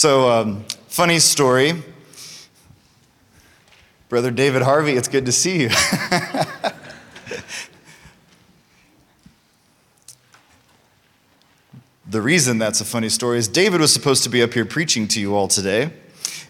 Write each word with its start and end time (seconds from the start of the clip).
So, 0.00 0.30
um, 0.30 0.64
funny 0.88 1.18
story. 1.18 1.74
Brother 4.08 4.30
David 4.30 4.62
Harvey, 4.62 4.92
it's 4.92 5.08
good 5.08 5.26
to 5.26 5.32
see 5.32 5.60
you. 5.60 5.68
the 12.08 12.22
reason 12.22 12.56
that's 12.56 12.80
a 12.80 12.86
funny 12.86 13.10
story 13.10 13.36
is 13.36 13.46
David 13.46 13.82
was 13.82 13.92
supposed 13.92 14.24
to 14.24 14.30
be 14.30 14.42
up 14.42 14.54
here 14.54 14.64
preaching 14.64 15.06
to 15.08 15.20
you 15.20 15.34
all 15.34 15.48
today. 15.48 15.92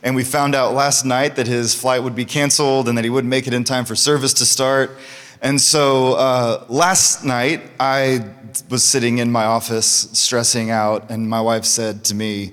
And 0.05 0.15
we 0.15 0.23
found 0.23 0.55
out 0.55 0.73
last 0.73 1.05
night 1.05 1.35
that 1.35 1.49
his 1.49 1.75
flight 1.75 2.05
would 2.05 2.15
be 2.15 2.25
canceled 2.25 2.89
and 2.89 2.97
that 2.97 3.03
he 3.03 3.11
wouldn't 3.11 3.31
make 3.31 3.49
it 3.49 3.53
in 3.53 3.65
time 3.65 3.85
for 3.85 3.97
service 3.97 4.33
to 4.35 4.47
start. 4.47 4.97
And 5.43 5.61
so 5.61 6.13
uh, 6.13 6.67
last 6.69 7.25
night, 7.25 7.63
I 7.81 8.27
was 8.69 8.85
sitting 8.85 9.19
in 9.19 9.33
my 9.33 9.47
office 9.47 10.09
stressing 10.13 10.71
out, 10.71 11.11
and 11.11 11.29
my 11.29 11.41
wife 11.41 11.65
said 11.65 12.05
to 12.05 12.15
me, 12.15 12.53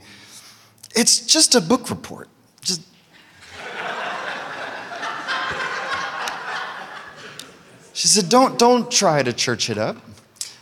It's 0.97 1.19
just 1.19 1.53
a 1.53 1.61
book 1.61 1.91
report. 1.91 2.27
Just. 2.61 2.81
she 7.93 8.07
said, 8.07 8.29
Don't, 8.29 8.57
don't 8.57 8.89
try 8.89 9.21
to 9.21 9.31
church 9.31 9.69
it 9.69 9.77
up. 9.77 9.97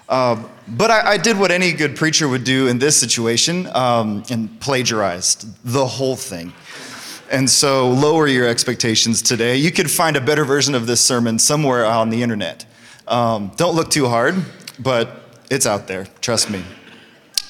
Uh, 0.09 0.43
but 0.67 0.91
I, 0.91 1.13
I, 1.13 1.17
did 1.17 1.40
what 1.40 1.52
any 1.52 1.71
good 1.71 1.95
preacher 1.95 2.27
would 2.27 2.43
do 2.43 2.67
in 2.67 2.79
this 2.79 2.99
situation 2.99 3.67
um, 3.73 4.23
and 4.29 4.59
plagiarized 4.59 5.48
the 5.63 5.85
whole 5.85 6.17
thing. 6.17 6.52
And 7.31 7.49
so 7.49 7.90
lower 7.90 8.27
your 8.27 8.45
expectations 8.45 9.21
today. 9.21 9.55
You 9.55 9.71
could 9.71 9.90
find 9.90 10.17
a 10.17 10.21
better 10.21 10.43
version 10.43 10.76
of 10.76 10.85
this 10.85 10.99
sermon 10.99 11.40
somewhere 11.40 11.85
on 11.85 12.09
the 12.09 12.21
internet. 12.21 12.65
Um, 13.07 13.52
don't 13.55 13.73
look 13.73 13.90
too 13.90 14.07
hard, 14.07 14.35
but 14.77 15.21
it's 15.49 15.65
out 15.65 15.88
there, 15.88 16.05
trust 16.21 16.52
me. 16.52 16.62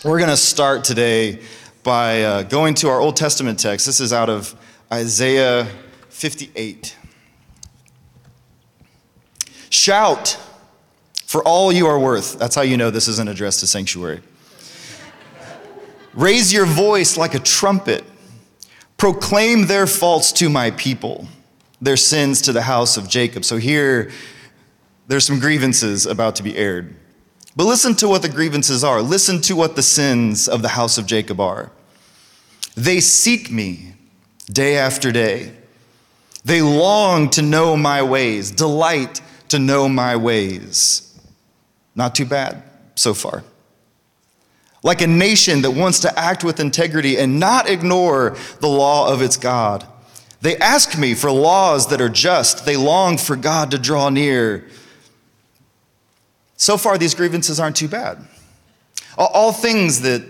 We're 0.05 0.19
going 0.19 0.29
to 0.29 0.37
start 0.37 0.85
today 0.85 1.41
by 1.85 2.23
uh, 2.23 2.43
going 2.43 2.73
to 2.73 2.89
our 2.89 2.99
Old 2.99 3.15
Testament 3.15 3.57
text. 3.57 3.85
This 3.85 4.01
is 4.01 4.11
out 4.11 4.29
of 4.29 4.53
Isaiah 4.91 5.65
58. 6.09 6.97
Shout, 9.69 10.37
for 11.25 11.41
all 11.43 11.71
you 11.71 11.87
are 11.87 11.97
worth. 11.97 12.37
That's 12.37 12.55
how 12.55 12.63
you 12.63 12.75
know 12.75 12.89
this 12.89 13.07
isn't 13.07 13.29
addressed 13.29 13.61
to 13.61 13.67
sanctuary. 13.67 14.21
Raise 16.13 16.51
your 16.51 16.65
voice 16.65 17.15
like 17.15 17.35
a 17.35 17.39
trumpet 17.39 18.03
Proclaim 18.97 19.67
their 19.67 19.87
faults 19.87 20.31
to 20.33 20.49
my 20.49 20.71
people, 20.71 21.27
their 21.81 21.97
sins 21.97 22.41
to 22.43 22.53
the 22.53 22.61
house 22.61 22.95
of 22.97 23.09
Jacob. 23.09 23.43
So 23.43 23.57
here, 23.57 24.11
there's 25.07 25.25
some 25.25 25.39
grievances 25.39 26.05
about 26.05 26.35
to 26.37 26.43
be 26.43 26.55
aired. 26.55 26.95
But 27.55 27.65
listen 27.65 27.95
to 27.95 28.07
what 28.07 28.21
the 28.21 28.29
grievances 28.29 28.83
are. 28.83 29.01
Listen 29.01 29.41
to 29.41 29.55
what 29.55 29.75
the 29.75 29.83
sins 29.83 30.47
of 30.47 30.61
the 30.61 30.69
house 30.69 30.97
of 30.97 31.05
Jacob 31.05 31.39
are. 31.39 31.71
They 32.75 32.99
seek 32.99 33.51
me 33.51 33.93
day 34.47 34.77
after 34.77 35.11
day. 35.11 35.53
They 36.43 36.61
long 36.61 37.29
to 37.31 37.41
know 37.41 37.75
my 37.75 38.03
ways, 38.03 38.51
delight 38.51 39.21
to 39.49 39.59
know 39.59 39.89
my 39.89 40.15
ways. 40.15 41.01
Not 41.95 42.13
too 42.13 42.25
bad 42.25 42.61
so 42.95 43.13
far 43.13 43.43
like 44.85 45.01
a 45.01 45.07
nation 45.07 45.63
that 45.63 45.71
wants 45.71 46.01
to 46.01 46.19
act 46.19 46.43
with 46.43 46.59
integrity 46.59 47.17
and 47.17 47.39
not 47.39 47.67
ignore 47.67 48.37
the 48.59 48.67
law 48.67 49.11
of 49.11 49.19
its 49.19 49.35
God. 49.35 49.83
They 50.41 50.57
ask 50.57 50.95
me 50.95 51.15
for 51.15 51.31
laws 51.31 51.87
that 51.87 51.99
are 52.01 52.09
just. 52.09 52.67
They 52.67 52.77
long 52.77 53.17
for 53.17 53.35
God 53.35 53.71
to 53.71 53.79
draw 53.79 54.09
near. 54.09 54.67
So 56.55 56.77
far, 56.77 56.99
these 56.99 57.15
grievances 57.15 57.59
aren't 57.59 57.77
too 57.77 57.87
bad. 57.87 58.27
All 59.17 59.51
things 59.51 60.01
that 60.01 60.21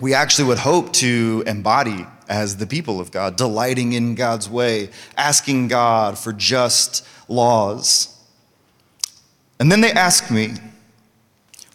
we 0.00 0.14
actually 0.14 0.48
would 0.48 0.58
hope 0.58 0.92
to 0.94 1.42
embody 1.46 2.06
as 2.28 2.56
the 2.56 2.66
people 2.66 3.00
of 3.00 3.10
God, 3.10 3.36
delighting 3.36 3.92
in 3.92 4.14
God's 4.14 4.48
way, 4.48 4.90
asking 5.16 5.68
God 5.68 6.18
for 6.18 6.32
just 6.32 7.06
laws. 7.28 8.10
And 9.60 9.70
then 9.70 9.80
they 9.80 9.92
ask 9.92 10.30
me, 10.30 10.54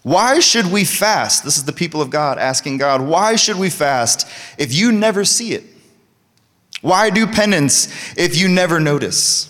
why 0.04 0.40
should 0.40 0.72
we 0.72 0.86
fast? 0.86 1.44
This 1.44 1.58
is 1.58 1.66
the 1.66 1.74
people 1.74 2.02
of 2.02 2.10
God 2.10 2.38
asking 2.38 2.78
God, 2.78 3.02
why 3.02 3.36
should 3.36 3.58
we 3.58 3.70
fast 3.70 4.28
if 4.58 4.74
you 4.74 4.92
never 4.92 5.24
see 5.24 5.54
it? 5.54 5.64
Why 6.82 7.10
do 7.10 7.28
penance 7.28 7.88
if 8.18 8.38
you 8.38 8.48
never 8.48 8.80
notice? 8.80 9.46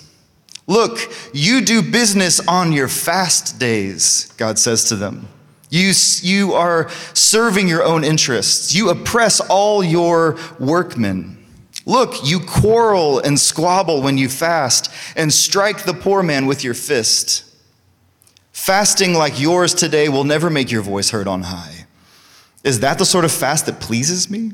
Look, 0.68 1.00
you 1.34 1.62
do 1.62 1.82
business 1.82 2.40
on 2.48 2.72
your 2.72 2.88
fast 2.88 3.60
days, 3.60 4.32
God 4.38 4.60
says 4.60 4.84
to 4.86 4.96
them. 4.96 5.28
You, 5.70 5.94
you 6.22 6.54
are 6.54 6.90
serving 7.14 7.68
your 7.68 7.84
own 7.84 8.04
interests. 8.04 8.74
You 8.74 8.90
oppress 8.90 9.40
all 9.40 9.84
your 9.84 10.38
workmen. 10.60 11.38
Look, 11.86 12.28
you 12.28 12.40
quarrel 12.40 13.20
and 13.20 13.40
squabble 13.40 14.02
when 14.02 14.18
you 14.18 14.30
fast 14.30 14.92
and 15.16 15.32
strike 15.32 15.86
the 15.86 15.94
poor 15.94 16.22
man 16.24 16.46
with 16.46 16.64
your 16.64 16.74
fist. 16.74 17.46
Fasting 18.52 19.14
like 19.14 19.40
yours 19.40 19.74
today 19.74 20.10
will 20.10 20.24
never 20.24 20.50
make 20.50 20.72
your 20.72 20.82
voice 20.82 21.12
heard 21.12 21.28
on 21.28 21.44
high. 21.44 21.86
Is 22.64 22.82
that 22.82 22.98
the 22.98 23.06
sort 23.06 23.26
of 23.26 23.32
fast 23.32 23.66
that 23.68 23.80
pleases 23.80 24.30
me? 24.30 24.52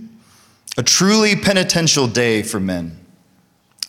A 0.78 0.84
truly 0.84 1.36
penitential 1.36 2.08
day 2.08 2.44
for 2.44 2.59
men. 2.59 3.00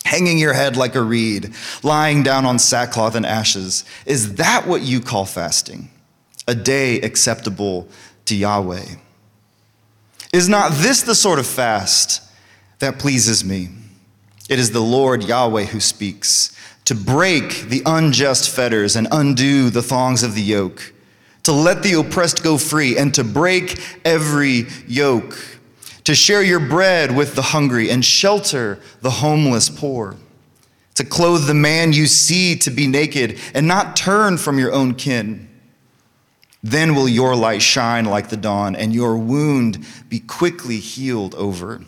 Hanging 0.05 0.37
your 0.37 0.53
head 0.53 0.77
like 0.77 0.95
a 0.95 1.01
reed, 1.01 1.53
lying 1.83 2.23
down 2.23 2.45
on 2.45 2.59
sackcloth 2.59 3.13
and 3.15 3.25
ashes. 3.25 3.83
Is 4.05 4.35
that 4.35 4.65
what 4.65 4.81
you 4.81 5.01
call 5.01 5.25
fasting? 5.25 5.89
A 6.47 6.55
day 6.55 7.01
acceptable 7.01 7.87
to 8.25 8.35
Yahweh? 8.35 8.85
Is 10.33 10.47
not 10.47 10.71
this 10.73 11.01
the 11.01 11.15
sort 11.15 11.39
of 11.39 11.47
fast 11.47 12.21
that 12.79 12.99
pleases 12.99 13.43
me? 13.43 13.69
It 14.49 14.59
is 14.59 14.71
the 14.71 14.81
Lord 14.81 15.23
Yahweh 15.23 15.65
who 15.65 15.79
speaks 15.79 16.55
to 16.85 16.95
break 16.95 17.63
the 17.63 17.81
unjust 17.85 18.49
fetters 18.49 18.95
and 18.95 19.09
undo 19.11 19.69
the 19.69 19.81
thongs 19.81 20.23
of 20.23 20.35
the 20.35 20.41
yoke, 20.41 20.93
to 21.43 21.51
let 21.51 21.83
the 21.83 21.91
oppressed 21.91 22.43
go 22.43 22.57
free, 22.57 22.97
and 22.97 23.13
to 23.13 23.25
break 23.25 23.77
every 24.05 24.65
yoke, 24.87 25.37
to 26.05 26.15
share 26.15 26.41
your 26.41 26.61
bread 26.61 27.13
with 27.13 27.35
the 27.35 27.41
hungry 27.41 27.89
and 27.89 28.05
shelter 28.05 28.79
the 29.01 29.09
homeless 29.09 29.69
poor, 29.69 30.15
to 30.95 31.03
clothe 31.03 31.45
the 31.45 31.53
man 31.53 31.91
you 31.91 32.05
see 32.05 32.55
to 32.55 32.71
be 32.71 32.87
naked 32.87 33.37
and 33.53 33.67
not 33.67 33.97
turn 33.97 34.37
from 34.37 34.57
your 34.57 34.71
own 34.71 34.93
kin. 34.95 35.49
Then 36.63 36.95
will 36.95 37.07
your 37.07 37.35
light 37.35 37.61
shine 37.61 38.05
like 38.05 38.29
the 38.29 38.37
dawn, 38.37 38.75
and 38.75 38.93
your 38.93 39.17
wound 39.17 39.85
be 40.09 40.19
quickly 40.19 40.77
healed 40.79 41.35
over. 41.35 41.81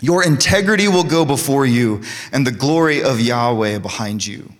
Your 0.00 0.24
integrity 0.24 0.88
will 0.88 1.04
go 1.04 1.24
before 1.24 1.66
you, 1.66 2.02
and 2.32 2.46
the 2.46 2.52
glory 2.52 3.02
of 3.02 3.20
Yahweh 3.20 3.78
behind 3.78 4.26
you. 4.26 4.52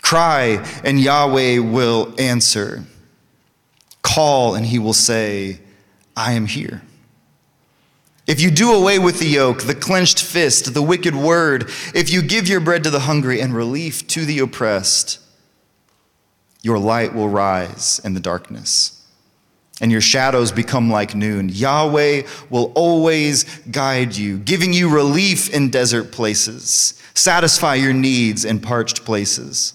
Cry, 0.00 0.64
and 0.82 1.00
Yahweh 1.00 1.58
will 1.58 2.14
answer. 2.18 2.84
Call, 4.02 4.54
and 4.54 4.66
he 4.66 4.78
will 4.78 4.92
say, 4.94 5.60
I 6.16 6.32
am 6.32 6.46
here. 6.46 6.82
If 8.26 8.40
you 8.40 8.50
do 8.50 8.72
away 8.72 8.98
with 8.98 9.18
the 9.18 9.26
yoke, 9.26 9.62
the 9.62 9.74
clenched 9.74 10.22
fist, 10.22 10.74
the 10.74 10.82
wicked 10.82 11.14
word, 11.14 11.70
if 11.94 12.10
you 12.10 12.22
give 12.22 12.48
your 12.48 12.60
bread 12.60 12.84
to 12.84 12.90
the 12.90 13.00
hungry 13.00 13.40
and 13.40 13.54
relief 13.54 14.06
to 14.08 14.24
the 14.24 14.38
oppressed, 14.38 15.18
your 16.62 16.78
light 16.78 17.14
will 17.14 17.28
rise 17.28 18.00
in 18.04 18.14
the 18.14 18.20
darkness 18.20 19.02
and 19.82 19.90
your 19.90 20.00
shadows 20.00 20.52
become 20.52 20.90
like 20.90 21.14
noon. 21.14 21.48
Yahweh 21.48 22.22
will 22.50 22.72
always 22.74 23.44
guide 23.70 24.16
you, 24.16 24.38
giving 24.38 24.72
you 24.72 24.88
relief 24.88 25.52
in 25.52 25.70
desert 25.70 26.12
places, 26.12 27.02
satisfy 27.14 27.74
your 27.74 27.92
needs 27.92 28.44
in 28.44 28.60
parched 28.60 29.04
places. 29.04 29.74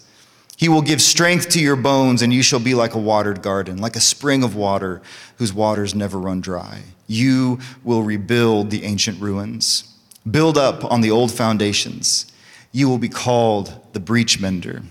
He 0.55 0.69
will 0.69 0.81
give 0.81 1.01
strength 1.01 1.49
to 1.49 1.59
your 1.59 1.75
bones, 1.75 2.21
and 2.21 2.33
you 2.33 2.41
shall 2.41 2.59
be 2.59 2.73
like 2.73 2.95
a 2.95 2.99
watered 2.99 3.41
garden, 3.41 3.77
like 3.77 3.95
a 3.95 3.99
spring 4.01 4.43
of 4.43 4.55
water 4.55 5.01
whose 5.37 5.53
waters 5.53 5.93
never 5.93 6.17
run 6.17 6.41
dry. 6.41 6.81
You 7.05 7.59
will 7.83 8.01
rebuild 8.01 8.71
the 8.71 8.83
ancient 8.83 9.21
ruins, 9.21 9.93
build 10.29 10.57
up 10.57 10.83
on 10.85 11.01
the 11.01 11.11
old 11.11 11.31
foundations. 11.31 12.31
You 12.71 12.89
will 12.89 12.97
be 12.97 13.09
called 13.09 13.79
the 13.93 13.99
breach 13.99 14.39
mender, 14.39 14.83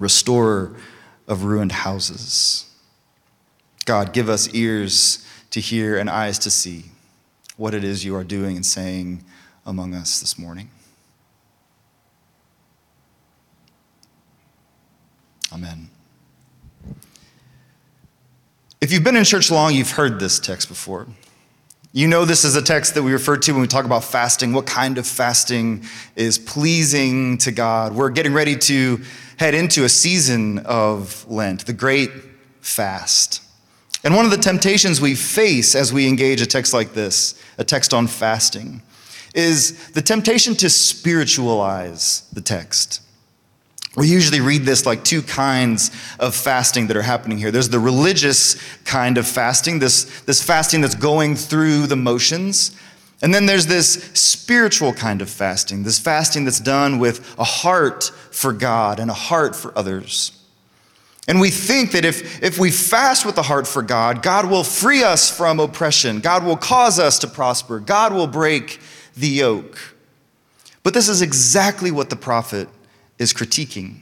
restorer 0.00 0.74
of 1.28 1.44
ruined 1.44 1.70
houses. 1.70 2.68
God, 3.84 4.12
give 4.12 4.28
us 4.28 4.52
ears 4.52 5.24
to 5.50 5.60
hear 5.60 5.96
and 5.96 6.10
eyes 6.10 6.38
to 6.40 6.50
see 6.50 6.86
what 7.56 7.74
it 7.74 7.84
is 7.84 8.04
you 8.04 8.16
are 8.16 8.24
doing 8.24 8.56
and 8.56 8.66
saying 8.66 9.22
among 9.64 9.94
us 9.94 10.18
this 10.18 10.36
morning. 10.38 10.70
Amen. 15.52 15.90
If 18.80 18.92
you've 18.92 19.04
been 19.04 19.16
in 19.16 19.24
church 19.24 19.50
long, 19.50 19.74
you've 19.74 19.90
heard 19.90 20.18
this 20.18 20.38
text 20.38 20.68
before. 20.68 21.06
You 21.92 22.06
know 22.06 22.24
this 22.24 22.44
is 22.44 22.54
a 22.54 22.62
text 22.62 22.94
that 22.94 23.02
we 23.02 23.12
refer 23.12 23.36
to 23.36 23.52
when 23.52 23.62
we 23.62 23.66
talk 23.66 23.84
about 23.84 24.04
fasting. 24.04 24.52
What 24.52 24.64
kind 24.64 24.96
of 24.96 25.08
fasting 25.08 25.84
is 26.14 26.38
pleasing 26.38 27.36
to 27.38 27.50
God? 27.50 27.96
We're 27.96 28.10
getting 28.10 28.32
ready 28.32 28.54
to 28.56 29.00
head 29.38 29.54
into 29.54 29.82
a 29.82 29.88
season 29.88 30.60
of 30.60 31.28
Lent, 31.28 31.66
the 31.66 31.72
great 31.72 32.12
fast. 32.60 33.42
And 34.04 34.14
one 34.14 34.24
of 34.24 34.30
the 34.30 34.36
temptations 34.36 35.00
we 35.00 35.16
face 35.16 35.74
as 35.74 35.92
we 35.92 36.06
engage 36.06 36.40
a 36.40 36.46
text 36.46 36.72
like 36.72 36.92
this, 36.92 37.42
a 37.58 37.64
text 37.64 37.92
on 37.92 38.06
fasting, 38.06 38.82
is 39.34 39.90
the 39.90 40.02
temptation 40.02 40.54
to 40.54 40.70
spiritualize 40.70 42.22
the 42.32 42.40
text. 42.40 43.00
We 43.96 44.06
usually 44.06 44.40
read 44.40 44.62
this 44.62 44.86
like 44.86 45.02
two 45.02 45.20
kinds 45.20 45.90
of 46.20 46.34
fasting 46.34 46.86
that 46.88 46.96
are 46.96 47.02
happening 47.02 47.38
here. 47.38 47.50
There's 47.50 47.70
the 47.70 47.80
religious 47.80 48.56
kind 48.84 49.18
of 49.18 49.26
fasting, 49.26 49.80
this, 49.80 50.20
this 50.22 50.42
fasting 50.42 50.80
that's 50.80 50.94
going 50.94 51.34
through 51.34 51.88
the 51.88 51.96
motions. 51.96 52.76
And 53.20 53.34
then 53.34 53.46
there's 53.46 53.66
this 53.66 53.94
spiritual 54.14 54.92
kind 54.92 55.20
of 55.20 55.28
fasting, 55.28 55.82
this 55.82 55.98
fasting 55.98 56.44
that's 56.44 56.60
done 56.60 56.98
with 56.98 57.36
a 57.38 57.44
heart 57.44 58.04
for 58.30 58.52
God 58.52 59.00
and 59.00 59.10
a 59.10 59.14
heart 59.14 59.56
for 59.56 59.76
others. 59.76 60.32
And 61.26 61.40
we 61.40 61.50
think 61.50 61.92
that 61.92 62.04
if, 62.04 62.42
if 62.42 62.58
we 62.58 62.70
fast 62.70 63.26
with 63.26 63.36
a 63.38 63.42
heart 63.42 63.66
for 63.66 63.82
God, 63.82 64.22
God 64.22 64.48
will 64.48 64.64
free 64.64 65.02
us 65.02 65.36
from 65.36 65.60
oppression. 65.60 66.20
God 66.20 66.44
will 66.44 66.56
cause 66.56 66.98
us 66.98 67.18
to 67.18 67.26
prosper. 67.26 67.78
God 67.80 68.12
will 68.12 68.26
break 68.26 68.80
the 69.16 69.28
yoke. 69.28 69.78
But 70.82 70.94
this 70.94 71.08
is 71.08 71.22
exactly 71.22 71.90
what 71.90 72.08
the 72.08 72.16
prophet 72.16 72.68
is 73.20 73.32
critiquing. 73.32 74.00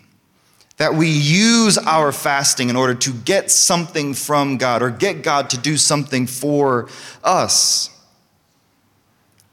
That 0.79 0.94
we 0.94 1.09
use 1.11 1.76
our 1.76 2.12
fasting 2.12 2.70
in 2.70 2.76
order 2.76 2.94
to 2.94 3.12
get 3.12 3.50
something 3.50 4.15
from 4.15 4.56
God 4.56 4.81
or 4.81 4.91
get 4.91 5.23
God 5.23 5.50
to 5.50 5.59
do 5.59 5.76
something 5.76 6.26
for 6.26 6.88
us. 7.25 7.91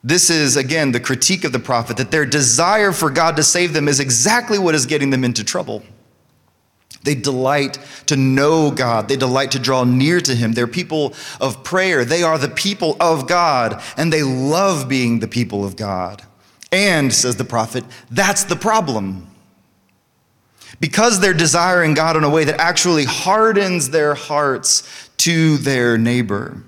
This 0.03 0.29
is, 0.29 0.55
again, 0.55 0.91
the 0.91 0.99
critique 0.99 1.43
of 1.43 1.51
the 1.51 1.59
prophet 1.59 1.97
that 1.97 2.11
their 2.11 2.27
desire 2.27 2.91
for 2.91 3.09
God 3.09 3.35
to 3.37 3.43
save 3.43 3.73
them 3.73 3.87
is 3.87 3.99
exactly 3.99 4.59
what 4.59 4.75
is 4.75 4.85
getting 4.85 5.09
them 5.09 5.23
into 5.23 5.43
trouble. 5.43 5.81
They 7.01 7.15
delight 7.15 7.79
to 8.05 8.15
know 8.15 8.69
God. 8.69 9.07
They 9.07 9.15
delight 9.15 9.51
to 9.51 9.59
draw 9.59 9.83
near 9.83 10.21
to 10.21 10.35
Him. 10.35 10.53
They're 10.53 10.67
people 10.67 11.15
of 11.41 11.63
prayer. 11.63 12.05
They 12.05 12.21
are 12.21 12.37
the 12.37 12.49
people 12.49 12.97
of 12.99 13.27
God, 13.27 13.81
and 13.97 14.13
they 14.13 14.21
love 14.21 14.87
being 14.87 15.19
the 15.19 15.27
people 15.27 15.65
of 15.65 15.75
God. 15.75 16.21
And, 16.71 17.11
says 17.11 17.37
the 17.37 17.45
prophet, 17.45 17.83
that's 18.11 18.43
the 18.43 18.55
problem. 18.55 19.27
Because 20.79 21.19
they're 21.19 21.33
desiring 21.33 21.93
God 21.93 22.17
in 22.17 22.23
a 22.23 22.29
way 22.29 22.43
that 22.43 22.59
actually 22.59 23.05
hardens 23.05 23.89
their 23.89 24.13
hearts 24.13 25.09
to 25.17 25.57
their 25.57 25.97
neighbor. 25.97 26.63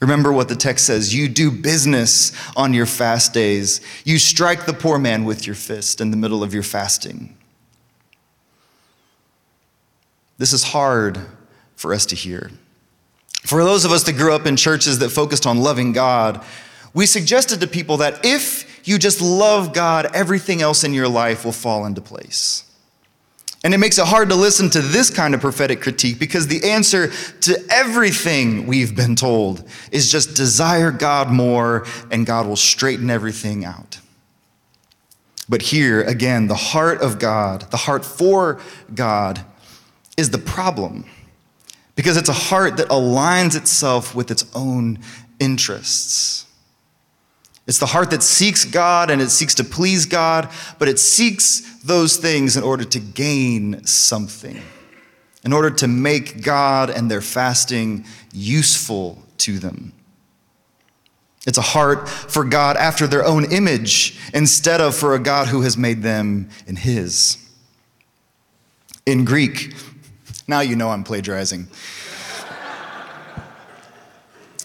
Remember 0.00 0.32
what 0.32 0.48
the 0.48 0.56
text 0.56 0.86
says 0.86 1.14
you 1.14 1.28
do 1.28 1.50
business 1.50 2.32
on 2.56 2.72
your 2.72 2.86
fast 2.86 3.34
days, 3.34 3.80
you 4.04 4.18
strike 4.18 4.64
the 4.64 4.72
poor 4.72 4.98
man 4.98 5.24
with 5.24 5.46
your 5.46 5.56
fist 5.56 6.00
in 6.00 6.10
the 6.10 6.16
middle 6.16 6.42
of 6.42 6.54
your 6.54 6.62
fasting. 6.62 7.36
This 10.38 10.52
is 10.52 10.62
hard 10.62 11.18
for 11.74 11.92
us 11.92 12.06
to 12.06 12.14
hear. 12.14 12.50
For 13.42 13.64
those 13.64 13.84
of 13.84 13.90
us 13.90 14.04
that 14.04 14.12
grew 14.12 14.32
up 14.32 14.46
in 14.46 14.56
churches 14.56 15.00
that 15.00 15.10
focused 15.10 15.46
on 15.46 15.58
loving 15.58 15.92
God, 15.92 16.44
we 16.94 17.06
suggested 17.06 17.60
to 17.60 17.66
people 17.66 17.98
that 17.98 18.24
if 18.24 18.86
you 18.86 18.98
just 18.98 19.20
love 19.20 19.72
God, 19.72 20.06
everything 20.14 20.62
else 20.62 20.84
in 20.84 20.94
your 20.94 21.08
life 21.08 21.44
will 21.44 21.52
fall 21.52 21.84
into 21.86 22.00
place. 22.00 22.64
And 23.64 23.74
it 23.74 23.78
makes 23.78 23.98
it 23.98 24.06
hard 24.06 24.28
to 24.28 24.36
listen 24.36 24.70
to 24.70 24.80
this 24.80 25.10
kind 25.10 25.34
of 25.34 25.40
prophetic 25.40 25.80
critique 25.80 26.18
because 26.18 26.46
the 26.46 26.70
answer 26.70 27.10
to 27.40 27.66
everything 27.70 28.66
we've 28.66 28.94
been 28.94 29.16
told 29.16 29.68
is 29.90 30.10
just 30.10 30.36
desire 30.36 30.92
God 30.92 31.30
more 31.30 31.84
and 32.10 32.24
God 32.24 32.46
will 32.46 32.56
straighten 32.56 33.10
everything 33.10 33.64
out. 33.64 33.98
But 35.48 35.62
here, 35.62 36.02
again, 36.02 36.46
the 36.46 36.54
heart 36.54 37.00
of 37.00 37.18
God, 37.18 37.70
the 37.70 37.78
heart 37.78 38.04
for 38.04 38.60
God, 38.94 39.44
is 40.16 40.30
the 40.30 40.38
problem 40.38 41.06
because 41.96 42.16
it's 42.16 42.28
a 42.28 42.34
heart 42.34 42.76
that 42.76 42.88
aligns 42.88 43.56
itself 43.56 44.14
with 44.14 44.30
its 44.30 44.44
own 44.54 44.98
interests. 45.40 46.44
It's 47.68 47.78
the 47.78 47.86
heart 47.86 48.10
that 48.10 48.22
seeks 48.22 48.64
God 48.64 49.10
and 49.10 49.20
it 49.20 49.28
seeks 49.28 49.54
to 49.56 49.64
please 49.64 50.06
God, 50.06 50.48
but 50.78 50.88
it 50.88 50.98
seeks 50.98 51.60
those 51.82 52.16
things 52.16 52.56
in 52.56 52.62
order 52.64 52.82
to 52.84 52.98
gain 52.98 53.84
something, 53.84 54.62
in 55.44 55.52
order 55.52 55.70
to 55.72 55.86
make 55.86 56.42
God 56.42 56.88
and 56.88 57.10
their 57.10 57.20
fasting 57.20 58.06
useful 58.32 59.22
to 59.38 59.58
them. 59.58 59.92
It's 61.46 61.58
a 61.58 61.62
heart 61.62 62.08
for 62.08 62.42
God 62.42 62.78
after 62.78 63.06
their 63.06 63.24
own 63.24 63.52
image 63.52 64.18
instead 64.32 64.80
of 64.80 64.96
for 64.96 65.14
a 65.14 65.18
God 65.18 65.48
who 65.48 65.60
has 65.60 65.76
made 65.76 66.02
them 66.02 66.48
in 66.66 66.76
His. 66.76 67.36
In 69.04 69.26
Greek, 69.26 69.74
now 70.46 70.60
you 70.60 70.74
know 70.74 70.88
I'm 70.88 71.04
plagiarizing. 71.04 71.68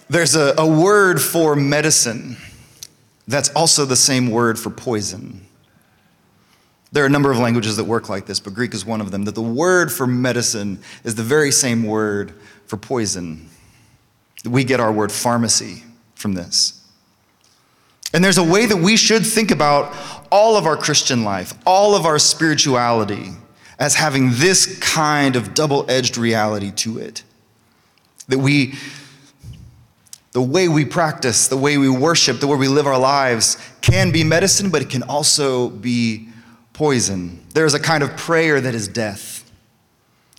There's 0.10 0.36
a, 0.36 0.54
a 0.58 0.66
word 0.66 1.22
for 1.22 1.54
medicine 1.56 2.38
that's 3.28 3.50
also 3.50 3.86
the 3.86 3.96
same 3.96 4.30
word 4.30 4.60
for 4.60 4.70
poison. 4.70 5.46
There 6.92 7.04
are 7.04 7.08
a 7.08 7.10
number 7.10 7.32
of 7.32 7.40
languages 7.40 7.78
that 7.78 7.86
work 7.86 8.08
like 8.08 8.26
this, 8.26 8.40
but 8.40 8.54
Greek 8.54 8.74
is 8.74 8.86
one 8.86 9.02
of 9.02 9.12
them. 9.12 9.24
That 9.26 9.36
the 9.36 9.42
word 9.42 9.92
for 9.92 10.06
medicine 10.06 10.80
is 11.04 11.16
the 11.16 11.24
very 11.24 11.52
same 11.52 11.84
word 11.84 12.34
for 12.68 12.78
poison. 12.78 13.50
We 14.46 14.64
get 14.64 14.80
our 14.80 14.92
word 14.92 15.12
pharmacy 15.12 15.84
from 16.16 16.34
this. 16.34 16.80
And 18.14 18.24
there's 18.24 18.38
a 18.38 18.44
way 18.44 18.68
that 18.68 18.78
we 18.78 18.96
should 18.96 19.26
think 19.26 19.50
about 19.50 19.96
all 20.32 20.56
of 20.56 20.68
our 20.68 20.78
Christian 20.78 21.24
life, 21.24 21.54
all 21.66 21.96
of 21.96 22.06
our 22.06 22.20
spirituality, 22.20 23.32
as 23.80 23.96
having 23.96 24.30
this 24.34 24.78
kind 24.80 25.36
of 25.36 25.56
double 25.56 25.90
edged 25.90 26.18
reality 26.18 26.72
to 26.72 27.00
it. 27.00 27.24
That 28.28 28.38
we, 28.38 28.76
the 30.34 30.42
way 30.42 30.68
we 30.68 30.84
practice, 30.84 31.48
the 31.48 31.58
way 31.58 31.78
we 31.78 31.90
worship, 31.90 32.40
the 32.40 32.48
way 32.48 32.58
we 32.58 32.68
live 32.68 32.88
our 32.88 32.98
lives 32.98 33.58
can 33.82 34.12
be 34.12 34.24
medicine, 34.24 34.70
but 34.70 34.82
it 34.82 34.90
can 34.90 35.04
also 35.04 35.70
be 35.70 36.28
poison. 36.74 37.40
There's 37.54 37.76
a 37.76 37.80
kind 37.80 38.04
of 38.04 38.18
prayer 38.18 38.60
that 38.60 38.74
is 38.74 38.88
death, 38.88 39.50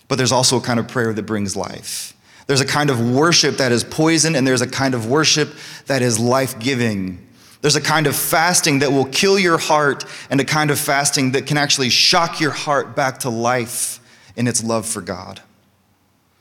but 0.08 0.16
there's 0.16 0.32
also 0.32 0.58
a 0.58 0.60
kind 0.60 0.80
of 0.80 0.88
prayer 0.88 1.12
that 1.12 1.22
brings 1.22 1.56
life. 1.56 2.12
There's 2.46 2.60
a 2.60 2.66
kind 2.66 2.90
of 2.90 3.00
worship 3.14 3.56
that 3.58 3.70
is 3.72 3.84
poison, 3.84 4.34
and 4.34 4.46
there's 4.46 4.60
a 4.60 4.66
kind 4.66 4.94
of 4.94 5.06
worship 5.06 5.54
that 5.86 6.02
is 6.02 6.18
life 6.18 6.58
giving. 6.58 7.26
There's 7.62 7.76
a 7.76 7.80
kind 7.80 8.06
of 8.06 8.16
fasting 8.16 8.80
that 8.80 8.90
will 8.90 9.06
kill 9.06 9.38
your 9.38 9.58
heart, 9.58 10.04
and 10.28 10.40
a 10.40 10.44
kind 10.44 10.72
of 10.72 10.78
fasting 10.78 11.32
that 11.32 11.46
can 11.46 11.56
actually 11.56 11.88
shock 11.88 12.40
your 12.40 12.50
heart 12.50 12.96
back 12.96 13.20
to 13.20 13.30
life 13.30 14.00
in 14.36 14.48
its 14.48 14.62
love 14.62 14.86
for 14.86 15.00
God. 15.00 15.40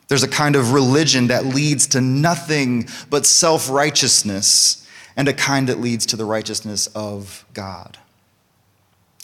There's 0.08 0.24
a 0.24 0.28
kind 0.28 0.56
of 0.56 0.74
religion 0.74 1.28
that 1.28 1.46
leads 1.46 1.88
to 1.88 2.02
nothing 2.02 2.88
but 3.10 3.26
self 3.26 3.70
righteousness, 3.70 4.88
and 5.16 5.28
a 5.28 5.34
kind 5.34 5.70
that 5.70 5.80
leads 5.80 6.06
to 6.08 6.16
the 6.16 6.26
righteousness 6.26 6.88
of 6.88 7.46
God. 7.54 7.98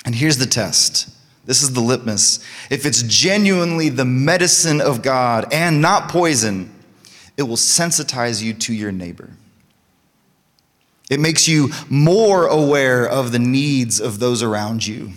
And 0.06 0.16
here's 0.16 0.38
the 0.38 0.46
test 0.46 1.16
this 1.46 1.64
is 1.64 1.74
the 1.74 1.82
litmus. 1.82 2.46
If 2.70 2.86
it's 2.86 3.02
genuinely 3.04 3.90
the 3.90 4.06
medicine 4.06 4.82
of 4.82 5.02
God 5.02 5.52
and 5.52 5.82
not 5.82 6.10
poison, 6.10 6.70
it 7.38 7.44
will 7.44 7.56
sensitize 7.56 8.44
you 8.44 8.54
to 8.54 8.74
your 8.74 8.92
neighbor. 8.92 9.32
It 11.10 11.20
makes 11.20 11.48
you 11.48 11.70
more 11.90 12.46
aware 12.46 13.08
of 13.08 13.32
the 13.32 13.40
needs 13.40 14.00
of 14.00 14.20
those 14.20 14.44
around 14.44 14.86
you, 14.86 15.12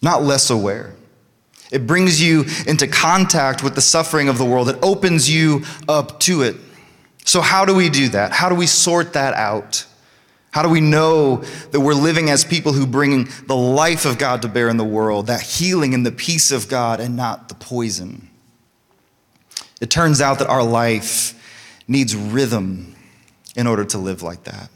not 0.00 0.22
less 0.22 0.48
aware. 0.48 0.94
It 1.70 1.86
brings 1.86 2.22
you 2.22 2.44
into 2.66 2.86
contact 2.86 3.62
with 3.62 3.74
the 3.74 3.80
suffering 3.80 4.28
of 4.28 4.38
the 4.38 4.44
world. 4.44 4.68
It 4.68 4.78
opens 4.82 5.30
you 5.30 5.64
up 5.88 6.20
to 6.20 6.42
it. 6.42 6.56
So, 7.24 7.40
how 7.40 7.64
do 7.64 7.74
we 7.74 7.90
do 7.90 8.08
that? 8.10 8.32
How 8.32 8.48
do 8.48 8.54
we 8.54 8.66
sort 8.66 9.12
that 9.12 9.34
out? 9.34 9.84
How 10.50 10.62
do 10.62 10.70
we 10.70 10.80
know 10.80 11.36
that 11.70 11.80
we're 11.80 11.92
living 11.92 12.30
as 12.30 12.44
people 12.44 12.72
who 12.72 12.86
bring 12.86 13.28
the 13.46 13.56
life 13.56 14.06
of 14.06 14.18
God 14.18 14.42
to 14.42 14.48
bear 14.48 14.68
in 14.68 14.78
the 14.78 14.84
world, 14.84 15.26
that 15.26 15.42
healing 15.42 15.92
and 15.92 16.06
the 16.06 16.12
peace 16.12 16.50
of 16.50 16.68
God 16.68 17.00
and 17.00 17.16
not 17.16 17.48
the 17.48 17.54
poison? 17.54 18.30
It 19.80 19.90
turns 19.90 20.20
out 20.20 20.38
that 20.38 20.48
our 20.48 20.64
life 20.64 21.34
needs 21.86 22.16
rhythm 22.16 22.96
in 23.54 23.66
order 23.66 23.84
to 23.84 23.98
live 23.98 24.22
like 24.22 24.44
that. 24.44 24.70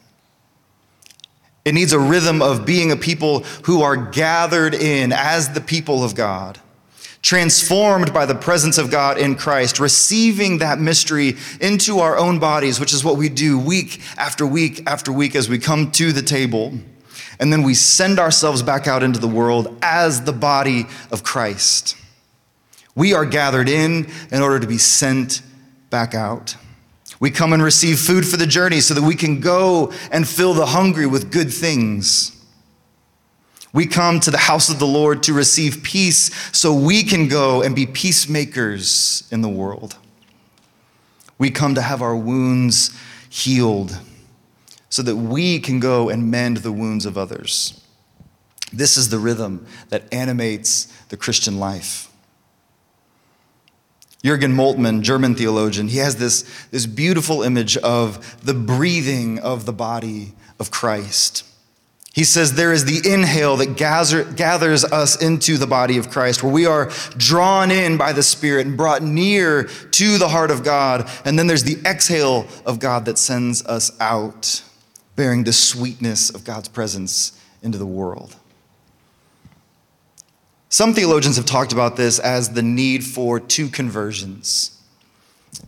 It 1.64 1.74
needs 1.74 1.92
a 1.92 1.98
rhythm 1.98 2.42
of 2.42 2.66
being 2.66 2.90
a 2.90 2.96
people 2.96 3.40
who 3.64 3.82
are 3.82 3.96
gathered 3.96 4.74
in 4.74 5.12
as 5.12 5.50
the 5.50 5.60
people 5.60 6.02
of 6.02 6.14
God, 6.14 6.58
transformed 7.22 8.12
by 8.12 8.26
the 8.26 8.34
presence 8.34 8.78
of 8.78 8.90
God 8.90 9.16
in 9.16 9.36
Christ, 9.36 9.78
receiving 9.78 10.58
that 10.58 10.80
mystery 10.80 11.36
into 11.60 12.00
our 12.00 12.18
own 12.18 12.40
bodies, 12.40 12.80
which 12.80 12.92
is 12.92 13.04
what 13.04 13.16
we 13.16 13.28
do 13.28 13.58
week 13.58 14.00
after 14.16 14.44
week 14.44 14.82
after 14.86 15.12
week 15.12 15.36
as 15.36 15.48
we 15.48 15.58
come 15.58 15.92
to 15.92 16.12
the 16.12 16.22
table. 16.22 16.72
And 17.38 17.52
then 17.52 17.62
we 17.62 17.74
send 17.74 18.18
ourselves 18.18 18.62
back 18.62 18.86
out 18.86 19.02
into 19.02 19.18
the 19.20 19.28
world 19.28 19.76
as 19.82 20.24
the 20.24 20.32
body 20.32 20.86
of 21.10 21.22
Christ. 21.22 21.96
We 22.94 23.14
are 23.14 23.24
gathered 23.24 23.68
in 23.68 24.10
in 24.30 24.42
order 24.42 24.60
to 24.60 24.66
be 24.66 24.78
sent 24.78 25.42
back 25.90 26.14
out. 26.14 26.56
We 27.20 27.30
come 27.30 27.52
and 27.52 27.62
receive 27.62 28.00
food 28.00 28.26
for 28.26 28.36
the 28.36 28.46
journey 28.46 28.80
so 28.80 28.94
that 28.94 29.02
we 29.02 29.14
can 29.14 29.40
go 29.40 29.92
and 30.10 30.28
fill 30.28 30.54
the 30.54 30.66
hungry 30.66 31.06
with 31.06 31.30
good 31.30 31.52
things. 31.52 32.31
We 33.72 33.86
come 33.86 34.20
to 34.20 34.30
the 34.30 34.38
house 34.38 34.68
of 34.68 34.78
the 34.78 34.86
Lord 34.86 35.22
to 35.24 35.32
receive 35.32 35.82
peace 35.82 36.30
so 36.56 36.74
we 36.74 37.02
can 37.02 37.28
go 37.28 37.62
and 37.62 37.74
be 37.74 37.86
peacemakers 37.86 39.26
in 39.30 39.40
the 39.40 39.48
world. 39.48 39.96
We 41.38 41.50
come 41.50 41.74
to 41.74 41.82
have 41.82 42.02
our 42.02 42.16
wounds 42.16 42.96
healed 43.28 43.98
so 44.90 45.02
that 45.02 45.16
we 45.16 45.58
can 45.58 45.80
go 45.80 46.10
and 46.10 46.30
mend 46.30 46.58
the 46.58 46.72
wounds 46.72 47.06
of 47.06 47.16
others. 47.16 47.82
This 48.72 48.96
is 48.96 49.08
the 49.08 49.18
rhythm 49.18 49.66
that 49.88 50.04
animates 50.12 50.86
the 51.08 51.16
Christian 51.16 51.58
life. 51.58 52.10
Jürgen 54.22 54.52
Moltmann, 54.52 55.00
German 55.02 55.34
theologian, 55.34 55.88
he 55.88 55.98
has 55.98 56.16
this, 56.16 56.44
this 56.70 56.86
beautiful 56.86 57.42
image 57.42 57.76
of 57.78 58.44
the 58.44 58.54
breathing 58.54 59.38
of 59.40 59.66
the 59.66 59.72
body 59.72 60.34
of 60.60 60.70
Christ. 60.70 61.44
He 62.12 62.24
says 62.24 62.52
there 62.52 62.72
is 62.72 62.84
the 62.84 63.10
inhale 63.10 63.56
that 63.56 63.76
gather, 63.76 64.24
gathers 64.24 64.84
us 64.84 65.20
into 65.22 65.56
the 65.56 65.66
body 65.66 65.96
of 65.96 66.10
Christ, 66.10 66.42
where 66.42 66.52
we 66.52 66.66
are 66.66 66.90
drawn 67.16 67.70
in 67.70 67.96
by 67.96 68.12
the 68.12 68.22
Spirit 68.22 68.66
and 68.66 68.76
brought 68.76 69.02
near 69.02 69.64
to 69.64 70.18
the 70.18 70.28
heart 70.28 70.50
of 70.50 70.62
God. 70.62 71.08
And 71.24 71.38
then 71.38 71.46
there's 71.46 71.64
the 71.64 71.78
exhale 71.86 72.46
of 72.66 72.78
God 72.80 73.06
that 73.06 73.16
sends 73.16 73.64
us 73.64 73.98
out, 73.98 74.62
bearing 75.16 75.44
the 75.44 75.54
sweetness 75.54 76.28
of 76.28 76.44
God's 76.44 76.68
presence 76.68 77.40
into 77.62 77.78
the 77.78 77.86
world. 77.86 78.36
Some 80.68 80.92
theologians 80.92 81.36
have 81.36 81.46
talked 81.46 81.72
about 81.72 81.96
this 81.96 82.18
as 82.18 82.50
the 82.50 82.62
need 82.62 83.04
for 83.04 83.40
two 83.40 83.68
conversions 83.68 84.78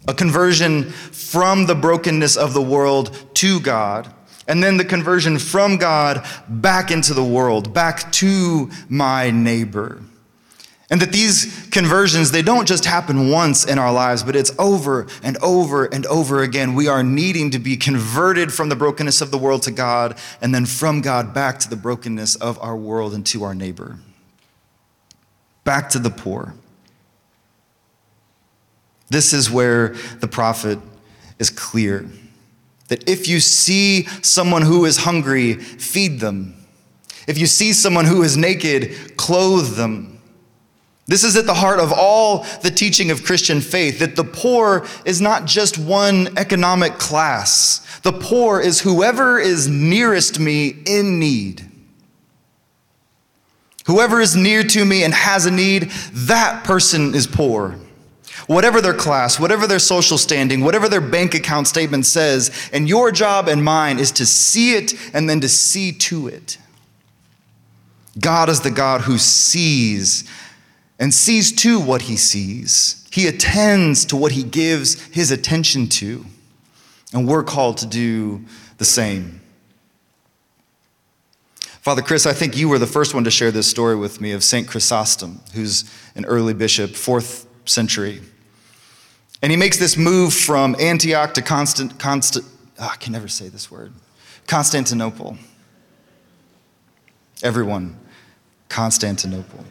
a 0.09 0.15
conversion 0.15 0.91
from 0.91 1.67
the 1.67 1.75
brokenness 1.75 2.37
of 2.37 2.55
the 2.55 2.63
world 2.63 3.15
to 3.35 3.61
God, 3.61 4.13
and 4.47 4.63
then 4.63 4.77
the 4.77 4.85
conversion 4.85 5.39
from 5.39 5.77
God 5.77 6.27
back 6.49 6.91
into 6.91 7.15
the 7.15 7.25
world, 7.25 7.73
back 7.73 8.11
to 8.13 8.71
my 8.89 9.31
neighbor. 9.31 10.03
And 10.91 11.01
that 11.01 11.13
these 11.13 11.67
conversions, 11.71 12.31
they 12.31 12.43
don't 12.43 12.69
just 12.69 12.85
happen 12.85 13.31
once 13.31 13.65
in 13.65 13.79
our 13.79 13.93
lives, 13.93 14.23
but 14.23 14.37
it's 14.37 14.53
over 14.59 15.07
and 15.23 15.37
over 15.39 15.87
and 15.87 16.05
over 16.07 16.43
again. 16.43 16.75
We 16.75 16.89
are 16.89 17.03
needing 17.03 17.51
to 17.53 17.59
be 17.59 17.77
converted 17.77 18.53
from 18.53 18.69
the 18.69 18.77
brokenness 18.77 19.21
of 19.21 19.31
the 19.31 19.39
world 19.39 19.63
to 19.63 19.71
God, 19.71 20.19
and 20.43 20.55
then 20.55 20.67
from 20.67 21.01
God 21.01 21.33
back 21.33 21.59
to 21.61 21.71
the 21.71 21.77
brokenness 21.77 22.37
of 22.37 22.59
our 22.61 22.77
world 22.77 23.15
and 23.15 23.25
to 23.27 23.45
our 23.45 23.55
neighbor 23.55 23.99
back 25.65 25.89
to 25.91 25.99
the 25.99 26.11
poor. 26.11 26.55
This 29.09 29.33
is 29.33 29.51
where 29.51 29.89
the 30.21 30.29
prophet 30.29 30.79
is 31.39 31.51
clear 31.51 32.09
that 32.89 33.09
if 33.09 33.29
you 33.29 33.41
see 33.41 34.05
someone 34.23 34.63
who 34.63 34.85
is 34.85 34.99
hungry, 34.99 35.55
feed 35.55 36.21
them. 36.21 36.55
If 37.27 37.39
you 37.39 37.47
see 37.47 37.73
someone 37.73 38.05
who 38.05 38.23
is 38.23 38.37
naked, 38.37 39.17
clothe 39.17 39.77
them. 39.77 40.15
This 41.07 41.25
is 41.25 41.37
at 41.37 41.47
the 41.47 41.55
heart 41.55 41.81
of 41.81 41.93
all 41.93 42.47
the 42.63 42.71
teaching 42.71 43.11
of 43.11 43.25
Christian 43.25 43.61
faith 43.61 43.99
that 43.99 44.17
the 44.17 44.25
poor 44.25 44.87
is 45.05 45.21
not 45.21 45.45
just 45.45 45.77
one 45.77 46.39
economic 46.39 46.95
class. 46.95 48.01
The 48.01 48.13
poor 48.13 48.61
is 48.61 48.81
whoever 48.81 49.39
is 49.39 49.69
nearest 49.69 50.39
me 50.39 50.69
in 50.87 51.19
need. 51.19 51.71
Whoever 53.87 54.21
is 54.21 54.35
near 54.35 54.63
to 54.65 54.85
me 54.85 55.05
and 55.05 55.13
has 55.13 55.45
a 55.45 55.51
need, 55.51 55.91
that 56.13 56.65
person 56.65 57.15
is 57.15 57.27
poor. 57.27 57.79
Whatever 58.47 58.81
their 58.81 58.95
class, 58.95 59.41
whatever 59.41 59.67
their 59.67 59.79
social 59.79 60.19
standing, 60.19 60.61
whatever 60.61 60.89
their 60.89 61.01
bank 61.01 61.35
account 61.35 61.67
statement 61.67 62.05
says, 62.07 62.71
and 62.73 62.89
your 62.89 63.11
job 63.11 63.49
and 63.49 63.65
mine 63.65 63.99
is 63.99 64.13
to 64.13 64.27
see 64.27 64.75
it 64.75 64.93
and 65.15 65.29
then 65.29 65.41
to 65.41 65.49
see 65.49 65.93
to 65.93 66.29
it. 66.29 66.59
God 68.19 68.49
is 68.49 68.61
the 68.61 68.71
God 68.71 69.03
who 69.03 69.19
sees 69.19 70.29
and 70.99 71.13
sees 71.13 71.53
to 71.53 71.81
what 71.81 72.03
he 72.03 72.17
sees. 72.17 73.07
He 73.11 73.27
attends 73.27 74.05
to 74.07 74.17
what 74.17 74.33
he 74.33 74.43
gives 74.43 75.01
his 75.07 75.31
attention 75.31 75.89
to. 75.89 76.25
And 77.13 77.27
we're 77.29 77.45
called 77.45 77.79
to 77.79 77.87
do 77.87 78.45
the 78.79 78.85
same. 78.85 79.41
Father 81.81 82.03
Chris, 82.03 82.27
I 82.27 82.33
think 82.33 82.57
you 82.57 82.69
were 82.69 82.79
the 82.79 82.87
first 82.87 83.15
one 83.15 83.25
to 83.25 83.31
share 83.31 83.51
this 83.51 83.69
story 83.69 83.95
with 83.95 84.21
me 84.21 84.33
of 84.33 84.43
St. 84.43 84.67
Chrysostom, 84.67 85.41
who's 85.55 85.85
an 86.15 86.25
early 86.25 86.55
bishop, 86.55 86.95
fourth 86.95 87.47
century. 87.67 88.23
And 89.45 89.51
he 89.51 89.59
makes 89.59 89.77
this 89.77 89.99
move 89.99 90.33
from 90.33 90.75
Antioch 90.81 91.35
to 91.35 91.43
Constant, 91.43 91.99
Constant, 91.99 92.47
oh, 92.79 92.89
I 92.91 92.97
can 92.97 93.13
never 93.13 93.29
say 93.29 93.49
this 93.49 93.71
word, 93.71 93.93
Constantinople. 94.47 95.37
Everyone, 97.43 97.95
Constantinople. 98.71 99.63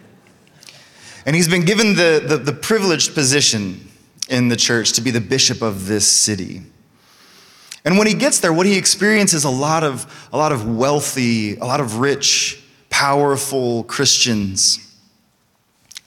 And 1.26 1.36
he's 1.36 1.48
been 1.48 1.66
given 1.66 1.96
the, 1.96 2.24
the, 2.24 2.38
the 2.38 2.54
privileged 2.54 3.16
position 3.16 3.90
in 4.30 4.48
the 4.48 4.56
church 4.56 4.92
to 4.92 5.02
be 5.02 5.10
the 5.10 5.20
bishop 5.20 5.64
of 5.64 5.88
this 5.88 6.08
city. 6.08 6.62
And 7.84 7.98
when 7.98 8.06
he 8.06 8.14
gets 8.14 8.42
there, 8.42 8.54
what 8.54 8.68
he 8.68 8.78
experiences 8.78 9.44
a 9.44 9.50
lot 9.50 9.84
of 9.84 10.30
a 10.32 10.38
lot 10.38 10.52
of 10.52 10.70
wealthy, 10.70 11.58
a 11.58 11.66
lot 11.66 11.80
of 11.80 11.98
rich, 11.98 12.64
powerful 12.92 13.86
Christians 13.86 14.93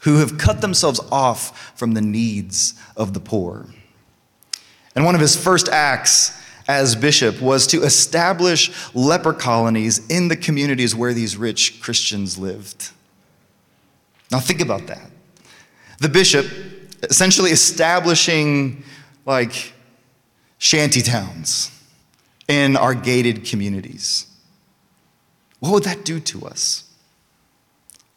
who 0.06 0.18
have 0.18 0.38
cut 0.38 0.60
themselves 0.60 1.00
off 1.10 1.76
from 1.76 1.94
the 1.94 2.00
needs 2.00 2.80
of 2.96 3.12
the 3.12 3.18
poor. 3.18 3.66
And 4.94 5.04
one 5.04 5.16
of 5.16 5.20
his 5.20 5.36
first 5.36 5.68
acts 5.68 6.40
as 6.68 6.94
bishop 6.94 7.40
was 7.40 7.66
to 7.66 7.82
establish 7.82 8.70
leper 8.94 9.32
colonies 9.32 10.06
in 10.06 10.28
the 10.28 10.36
communities 10.36 10.94
where 10.94 11.12
these 11.12 11.36
rich 11.36 11.80
Christians 11.82 12.38
lived. 12.38 12.92
Now, 14.30 14.38
think 14.38 14.60
about 14.60 14.86
that. 14.86 15.10
The 15.98 16.08
bishop 16.08 16.46
essentially 17.02 17.50
establishing 17.50 18.84
like 19.24 19.72
shanty 20.58 21.02
towns 21.02 21.72
in 22.46 22.76
our 22.76 22.94
gated 22.94 23.44
communities. 23.44 24.28
What 25.58 25.72
would 25.72 25.82
that 25.82 26.04
do 26.04 26.20
to 26.20 26.46
us? 26.46 26.85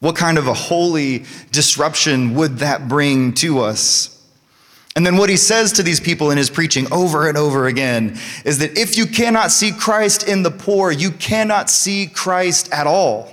What 0.00 0.16
kind 0.16 0.38
of 0.38 0.46
a 0.46 0.54
holy 0.54 1.24
disruption 1.52 2.34
would 2.34 2.58
that 2.58 2.88
bring 2.88 3.34
to 3.34 3.60
us? 3.60 4.16
And 4.96 5.06
then 5.06 5.16
what 5.16 5.28
he 5.30 5.36
says 5.36 5.72
to 5.72 5.82
these 5.82 6.00
people 6.00 6.30
in 6.30 6.38
his 6.38 6.50
preaching 6.50 6.90
over 6.90 7.28
and 7.28 7.36
over 7.36 7.66
again 7.66 8.18
is 8.44 8.58
that 8.58 8.76
if 8.76 8.96
you 8.96 9.06
cannot 9.06 9.50
see 9.50 9.72
Christ 9.72 10.26
in 10.26 10.42
the 10.42 10.50
poor, 10.50 10.90
you 10.90 11.10
cannot 11.10 11.70
see 11.70 12.06
Christ 12.06 12.72
at 12.72 12.86
all. 12.86 13.32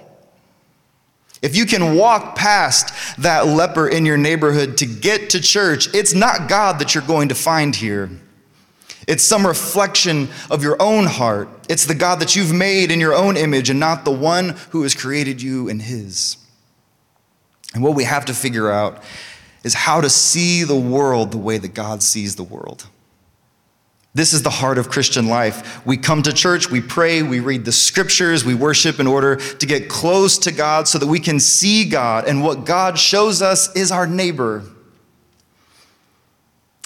If 1.41 1.55
you 1.55 1.65
can 1.65 1.95
walk 1.95 2.36
past 2.36 3.21
that 3.21 3.47
leper 3.47 3.88
in 3.88 4.05
your 4.05 4.17
neighborhood 4.17 4.77
to 4.77 4.86
get 4.86 5.29
to 5.31 5.39
church, 5.39 5.93
it's 5.95 6.13
not 6.13 6.50
God 6.50 6.79
that 6.79 6.93
you're 6.93 7.03
going 7.03 7.29
to 7.29 7.36
find 7.36 7.75
here. 7.75 8.09
It's 9.07 9.24
some 9.24 9.47
reflection 9.47 10.27
of 10.51 10.63
your 10.63 10.81
own 10.81 11.05
heart. 11.05 11.47
It's 11.69 11.86
the 11.86 11.95
God 11.95 12.19
that 12.19 12.36
you've 12.36 12.53
made 12.53 12.91
in 12.91 13.00
your 13.00 13.13
own 13.13 13.38
image 13.38 13.69
and 13.69 13.79
not 13.79 14.03
the 14.03 14.12
one 14.12 14.50
who 14.71 14.83
has 14.83 14.93
created 14.93 15.41
you 15.41 15.69
in 15.69 15.79
his. 15.79 16.38
And 17.74 17.83
what 17.83 17.95
we 17.95 18.03
have 18.05 18.25
to 18.25 18.33
figure 18.33 18.71
out 18.71 19.03
is 19.63 19.74
how 19.74 20.01
to 20.01 20.09
see 20.09 20.63
the 20.63 20.75
world 20.75 21.31
the 21.31 21.38
way 21.38 21.57
that 21.57 21.74
God 21.74 22.01
sees 22.01 22.36
the 22.36 22.43
world. 22.43 22.88
This 24.13 24.33
is 24.33 24.41
the 24.41 24.50
heart 24.50 24.79
of 24.79 24.89
Christian 24.89 25.27
life. 25.27 25.86
We 25.86 25.95
come 25.95 26.24
to 26.24 26.33
church, 26.33 26.71
we 26.71 26.81
pray, 26.81 27.21
we 27.21 27.39
read 27.39 27.65
the 27.65 27.71
scriptures, 27.71 28.43
we 28.43 28.55
worship 28.55 29.00
in 29.00 29.05
order 29.05 29.36
to 29.36 29.65
get 29.67 29.89
close 29.89 30.39
to 30.39 30.51
God 30.51 30.88
so 30.88 30.97
that 30.97 31.05
we 31.05 31.19
can 31.19 31.39
see 31.39 31.88
God. 31.88 32.27
And 32.27 32.43
what 32.43 32.65
God 32.65 32.97
shows 32.97 33.43
us 33.43 33.75
is 33.75 33.91
our 33.91 34.07
neighbor. 34.07 34.63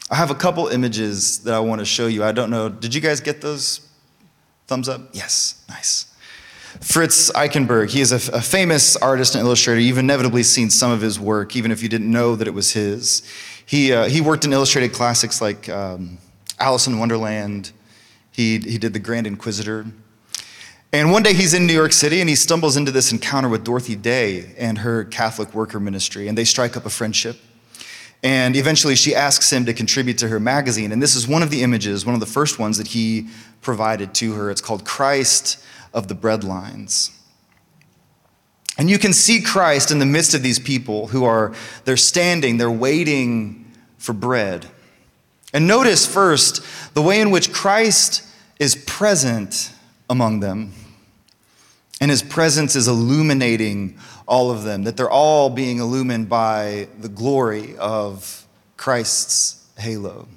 I 0.09 0.15
have 0.15 0.29
a 0.29 0.35
couple 0.35 0.67
images 0.67 1.39
that 1.43 1.53
I 1.53 1.61
want 1.61 1.79
to 1.79 1.85
show 1.85 2.07
you. 2.07 2.21
I 2.21 2.33
don't 2.33 2.49
know, 2.49 2.67
did 2.67 2.93
you 2.93 2.99
guys 2.99 3.21
get 3.21 3.39
those? 3.39 3.87
Thumbs 4.67 4.89
up? 4.89 5.01
Yes, 5.13 5.63
nice. 5.69 6.10
Fritz 6.79 7.29
Eichenberg, 7.31 7.89
he 7.89 7.99
is 7.99 8.11
a, 8.11 8.35
a, 8.35 8.41
famous 8.41 8.95
artist 8.95 9.35
and 9.35 9.43
illustrator. 9.43 9.79
You've 9.79 9.97
inevitably 9.97 10.43
seen 10.43 10.69
some 10.69 10.91
of 10.91 11.01
his 11.01 11.19
work, 11.19 11.55
even 11.55 11.71
if 11.71 11.83
you 11.83 11.89
didn't 11.89 12.09
know 12.09 12.35
that 12.35 12.47
it 12.47 12.53
was 12.53 12.71
his. 12.71 13.23
He, 13.65 13.91
uh, 13.91 14.05
he 14.05 14.21
worked 14.21 14.45
in 14.45 14.53
illustrated 14.53 14.93
classics 14.93 15.41
like 15.41 15.67
um, 15.67 16.17
Alice 16.59 16.87
in 16.87 16.97
Wonderland. 16.97 17.71
He, 18.31 18.59
he 18.59 18.77
did 18.77 18.93
The 18.93 18.99
Grand 18.99 19.27
Inquisitor. 19.27 19.85
And 20.93 21.11
one 21.11 21.23
day 21.23 21.33
he's 21.33 21.53
in 21.53 21.67
New 21.67 21.73
York 21.73 21.93
City 21.93 22.19
and 22.21 22.29
he 22.29 22.35
stumbles 22.35 22.77
into 22.77 22.91
this 22.91 23.11
encounter 23.11 23.49
with 23.49 23.63
Dorothy 23.63 23.95
Day 23.95 24.53
and 24.57 24.79
her 24.79 25.03
Catholic 25.05 25.53
worker 25.53 25.79
ministry, 25.79 26.27
and 26.27 26.37
they 26.37 26.45
strike 26.45 26.77
up 26.77 26.85
a 26.85 26.89
friendship. 26.89 27.37
And 28.23 28.55
eventually 28.55 28.95
she 28.95 29.15
asks 29.15 29.51
him 29.51 29.65
to 29.65 29.73
contribute 29.73 30.17
to 30.19 30.27
her 30.27 30.39
magazine. 30.39 30.91
And 30.91 31.01
this 31.01 31.15
is 31.15 31.27
one 31.27 31.43
of 31.43 31.49
the 31.49 31.63
images, 31.63 32.05
one 32.05 32.13
of 32.13 32.19
the 32.21 32.27
first 32.27 32.59
ones 32.59 32.77
that 32.77 32.87
he 32.87 33.27
provided 33.61 34.13
to 34.15 34.33
her. 34.33 34.51
It's 34.51 34.61
called 34.61 34.85
Christ 34.85 35.63
of 35.93 36.07
the 36.07 36.15
Breadlines. 36.15 37.11
And 38.77 38.89
you 38.89 38.97
can 38.97 39.13
see 39.13 39.41
Christ 39.41 39.91
in 39.91 39.99
the 39.99 40.05
midst 40.05 40.33
of 40.33 40.41
these 40.41 40.59
people 40.59 41.07
who 41.07 41.23
are, 41.25 41.53
they're 41.85 41.97
standing, 41.97 42.57
they're 42.57 42.71
waiting 42.71 43.71
for 43.97 44.13
bread. 44.13 44.67
And 45.53 45.67
notice 45.67 46.05
first 46.05 46.63
the 46.93 47.01
way 47.01 47.19
in 47.21 47.31
which 47.31 47.51
Christ 47.51 48.23
is 48.59 48.75
present 48.75 49.73
among 50.09 50.39
them. 50.39 50.73
And 51.99 52.09
his 52.09 52.23
presence 52.23 52.75
is 52.75 52.87
illuminating 52.87 53.99
all 54.27 54.49
of 54.49 54.63
them, 54.63 54.83
that 54.83 54.97
they're 54.97 55.09
all 55.09 55.49
being 55.49 55.77
illumined 55.77 56.29
by 56.29 56.87
the 56.99 57.09
glory 57.09 57.77
of 57.77 58.47
Christ's 58.77 59.67
halo. 59.77 60.27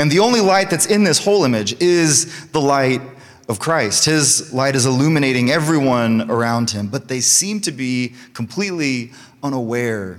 And 0.00 0.10
the 0.10 0.20
only 0.20 0.40
light 0.40 0.70
that's 0.70 0.86
in 0.86 1.04
this 1.04 1.22
whole 1.22 1.44
image 1.44 1.78
is 1.78 2.48
the 2.52 2.60
light 2.60 3.02
of 3.50 3.58
Christ. 3.58 4.06
His 4.06 4.50
light 4.50 4.74
is 4.74 4.86
illuminating 4.86 5.50
everyone 5.50 6.30
around 6.30 6.70
him, 6.70 6.86
but 6.86 7.08
they 7.08 7.20
seem 7.20 7.60
to 7.60 7.70
be 7.70 8.14
completely 8.32 9.12
unaware 9.42 10.18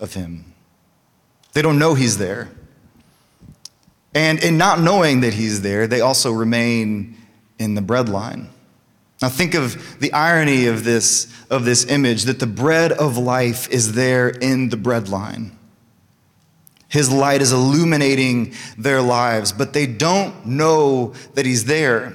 of 0.00 0.14
him. 0.14 0.54
They 1.52 1.60
don't 1.60 1.78
know 1.78 1.92
he's 1.92 2.16
there. 2.16 2.48
And 4.14 4.42
in 4.42 4.56
not 4.56 4.80
knowing 4.80 5.20
that 5.20 5.34
he's 5.34 5.60
there, 5.60 5.86
they 5.86 6.00
also 6.00 6.32
remain 6.32 7.14
in 7.58 7.74
the 7.74 7.82
breadline. 7.82 8.46
Now 9.20 9.28
think 9.28 9.52
of 9.52 10.00
the 10.00 10.10
irony 10.14 10.68
of 10.68 10.84
this, 10.84 11.30
of 11.50 11.66
this 11.66 11.84
image 11.84 12.22
that 12.22 12.38
the 12.38 12.46
bread 12.46 12.92
of 12.92 13.18
life 13.18 13.68
is 13.68 13.92
there 13.92 14.30
in 14.30 14.70
the 14.70 14.78
breadline. 14.78 15.50
His 16.88 17.10
light 17.10 17.42
is 17.42 17.52
illuminating 17.52 18.54
their 18.76 19.02
lives, 19.02 19.52
but 19.52 19.72
they 19.72 19.86
don't 19.86 20.46
know 20.46 21.12
that 21.34 21.44
he's 21.44 21.66
there. 21.66 22.14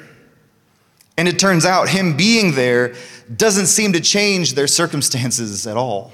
And 1.15 1.27
it 1.27 1.37
turns 1.37 1.65
out 1.65 1.89
him 1.89 2.17
being 2.17 2.53
there 2.53 2.95
doesn't 3.33 3.67
seem 3.67 3.93
to 3.93 4.01
change 4.01 4.53
their 4.53 4.67
circumstances 4.67 5.67
at 5.67 5.77
all. 5.77 6.11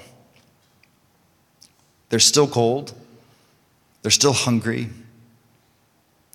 They're 2.10 2.18
still 2.18 2.46
cold. 2.46 2.92
They're 4.02 4.10
still 4.10 4.32
hungry. 4.32 4.88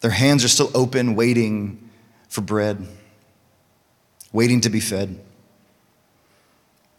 Their 0.02 0.12
hands 0.12 0.44
are 0.44 0.50
still 0.50 0.72
open, 0.74 1.16
waiting 1.16 1.90
for 2.30 2.42
bread, 2.42 2.88
waiting 4.32 4.62
to 4.62 4.70
be 4.70 4.80
fed. 4.80 5.20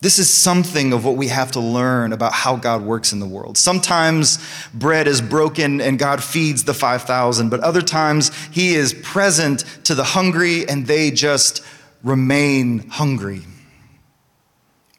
This 0.00 0.18
is 0.18 0.30
something 0.30 0.92
of 0.92 1.04
what 1.04 1.16
we 1.16 1.28
have 1.28 1.52
to 1.52 1.60
learn 1.60 2.12
about 2.12 2.32
how 2.32 2.56
God 2.56 2.82
works 2.82 3.12
in 3.12 3.18
the 3.18 3.26
world. 3.26 3.56
Sometimes 3.56 4.38
bread 4.74 5.08
is 5.08 5.22
broken 5.22 5.80
and 5.80 5.98
God 5.98 6.22
feeds 6.22 6.64
the 6.64 6.74
5,000, 6.74 7.48
but 7.48 7.60
other 7.60 7.80
times 7.80 8.30
He 8.50 8.74
is 8.74 8.92
present 8.92 9.64
to 9.84 9.94
the 9.94 10.04
hungry 10.04 10.68
and 10.68 10.86
they 10.86 11.10
just 11.10 11.64
remain 12.02 12.88
hungry. 12.90 13.42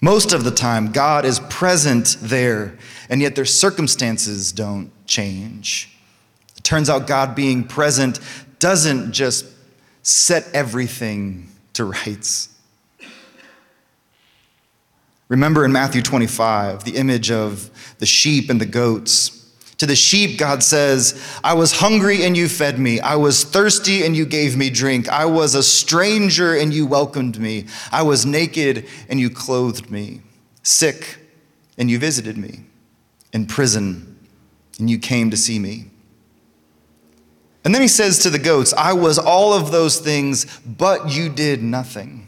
Most 0.01 0.32
of 0.32 0.44
the 0.44 0.51
time, 0.51 0.92
God 0.92 1.25
is 1.25 1.39
present 1.42 2.18
there, 2.22 2.77
and 3.10 3.20
yet 3.20 3.36
their 3.36 3.46
circumstances 3.46 4.51
don't 4.51 4.92
change. 5.08 5.98
It 6.56 6.63
turns 6.63 6.89
out 6.89 7.08
God 7.08 7.34
being 7.34 7.63
present 7.63 8.20
doesn't 8.60 9.12
just 9.12 9.46
set 10.04 10.48
everything 10.54 11.50
to 11.74 11.86
rights. 11.86 12.50
Remember 15.29 15.65
in 15.65 15.72
Matthew 15.72 16.01
25, 16.01 16.84
the 16.84 16.96
image 16.96 17.31
of 17.31 17.69
the 18.00 18.05
sheep 18.05 18.50
and 18.50 18.62
the 18.62 18.65
goats. 18.65 19.34
To 19.77 19.86
the 19.86 19.96
sheep, 19.96 20.39
God 20.39 20.63
says, 20.63 21.22
I 21.43 21.53
was 21.53 21.74
hungry 21.74 22.24
and 22.24 22.36
you 22.36 22.48
fed 22.50 22.79
me. 22.79 23.00
I 23.00 23.15
was 23.15 23.43
thirsty 23.43 24.03
and 24.03 24.15
you 24.15 24.25
gave 24.25 24.57
me 24.57 24.69
drink. 24.69 25.07
I 25.10 25.25
was 25.25 25.53
a 25.53 25.62
stranger 25.62 26.55
and 26.55 26.74
you 26.74 26.88
welcomed 26.88 27.39
me. 27.39 27.65
I 27.91 28.01
was 28.03 28.25
naked 28.25 28.88
and 29.10 29.19
you 29.19 29.29
clothed 29.29 29.91
me. 29.91 30.22
Sick 30.63 31.19
and 31.77 31.91
you 31.91 32.00
visited 32.00 32.38
me. 32.38 32.62
In 33.34 33.46
prison 33.46 34.17
and 34.79 34.89
you 34.89 34.98
came 34.98 35.29
to 35.29 35.38
see 35.38 35.60
me. 35.60 35.91
And 37.63 37.75
then 37.75 37.81
he 37.81 37.88
says 37.89 38.19
to 38.19 38.29
the 38.29 38.39
goats, 38.39 38.74
I 38.74 38.93
was 38.93 39.19
all 39.19 39.53
of 39.53 39.72
those 39.72 40.00
things, 40.00 40.46
but 40.65 41.12
you 41.12 41.27
did 41.29 41.62
nothing. 41.62 42.26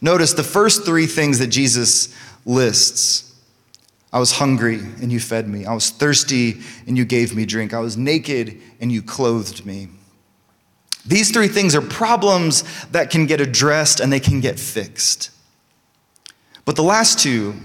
Notice 0.00 0.34
the 0.34 0.42
first 0.42 0.84
three 0.84 1.06
things 1.06 1.38
that 1.38 1.48
Jesus 1.48 2.14
lists 2.44 3.26
I 4.16 4.18
was 4.18 4.32
hungry 4.32 4.78
and 4.78 5.12
you 5.12 5.20
fed 5.20 5.46
me. 5.46 5.66
I 5.66 5.74
was 5.74 5.90
thirsty 5.90 6.62
and 6.86 6.96
you 6.96 7.04
gave 7.04 7.36
me 7.36 7.44
drink. 7.44 7.74
I 7.74 7.80
was 7.80 7.98
naked 7.98 8.58
and 8.80 8.90
you 8.90 9.02
clothed 9.02 9.66
me. 9.66 9.88
These 11.04 11.32
three 11.32 11.48
things 11.48 11.74
are 11.74 11.82
problems 11.82 12.64
that 12.92 13.10
can 13.10 13.26
get 13.26 13.42
addressed 13.42 14.00
and 14.00 14.10
they 14.10 14.18
can 14.18 14.40
get 14.40 14.58
fixed. 14.58 15.30
But 16.64 16.76
the 16.76 16.82
last 16.82 17.18
two, 17.18 17.56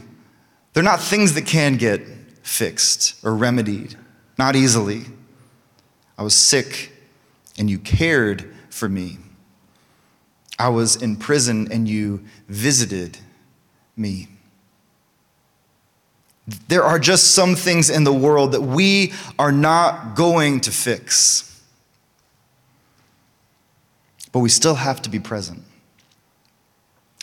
they're 0.74 0.84
not 0.84 1.00
things 1.00 1.36
that 1.36 1.46
can 1.46 1.78
get 1.78 2.02
fixed 2.44 3.16
or 3.24 3.34
remedied, 3.34 3.96
not 4.38 4.58
easily. 4.58 5.06
I 6.18 6.24
was 6.24 6.34
sick 6.36 6.92
and 7.58 7.70
you 7.70 7.80
cared 7.80 8.54
for 8.70 8.90
me. 8.90 9.20
I 10.62 10.70
was 10.70 10.96
in 10.96 11.16
prison 11.16 11.72
and 11.72 11.88
you 11.88 12.24
visited 12.48 13.18
me. 13.98 14.28
There 16.68 16.84
are 16.84 17.00
just 17.00 17.32
some 17.32 17.56
things 17.56 17.90
in 17.90 18.04
the 18.04 18.14
world 18.14 18.52
that 18.52 18.62
we 18.62 19.12
are 19.40 19.52
not 19.52 20.16
going 20.16 20.62
to 20.62 20.72
fix. 20.72 21.64
But 24.32 24.42
we 24.42 24.50
still 24.50 24.76
have 24.76 25.02
to 25.02 25.10
be 25.10 25.20
present. 25.20 25.64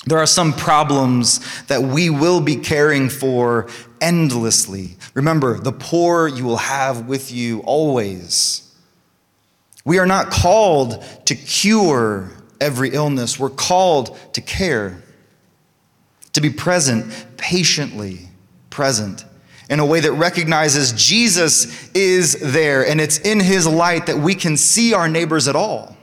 There 0.07 0.19
are 0.19 0.27
some 0.27 0.53
problems 0.53 1.63
that 1.67 1.83
we 1.83 2.11
will 2.11 2.41
be 2.41 2.57
caring 2.57 3.09
for 3.09 3.69
endlessly. 4.01 4.97
Remember, 5.15 5.61
the 5.61 5.73
poor 5.73 6.27
you 6.27 6.45
will 6.45 6.57
have 6.57 7.07
with 7.07 7.31
you 7.31 7.61
always. 7.61 8.75
We 9.85 10.01
are 10.01 10.07
not 10.07 10.33
called 10.33 11.05
to 11.27 11.37
cure 11.37 12.33
every 12.61 12.91
illness. 12.91 13.39
We're 13.39 13.51
called 13.51 14.17
to 14.33 14.41
care, 14.41 15.03
to 16.33 16.41
be 16.41 16.51
present, 16.51 17.13
patiently 17.37 18.29
present, 18.71 19.25
in 19.71 19.81
a 19.81 19.87
way 19.87 20.01
that 20.01 20.13
recognizes 20.13 20.93
Jesus 20.93 21.91
is 21.93 22.53
there, 22.53 22.87
and 22.87 23.01
it's 23.01 23.19
in 23.19 23.41
his 23.41 23.67
light 23.67 24.07
that 24.07 24.19
we 24.19 24.35
can 24.35 24.57
see 24.57 24.95
our 24.95 25.09
neighbors 25.09 25.47
at 25.47 25.57
all. 25.57 25.97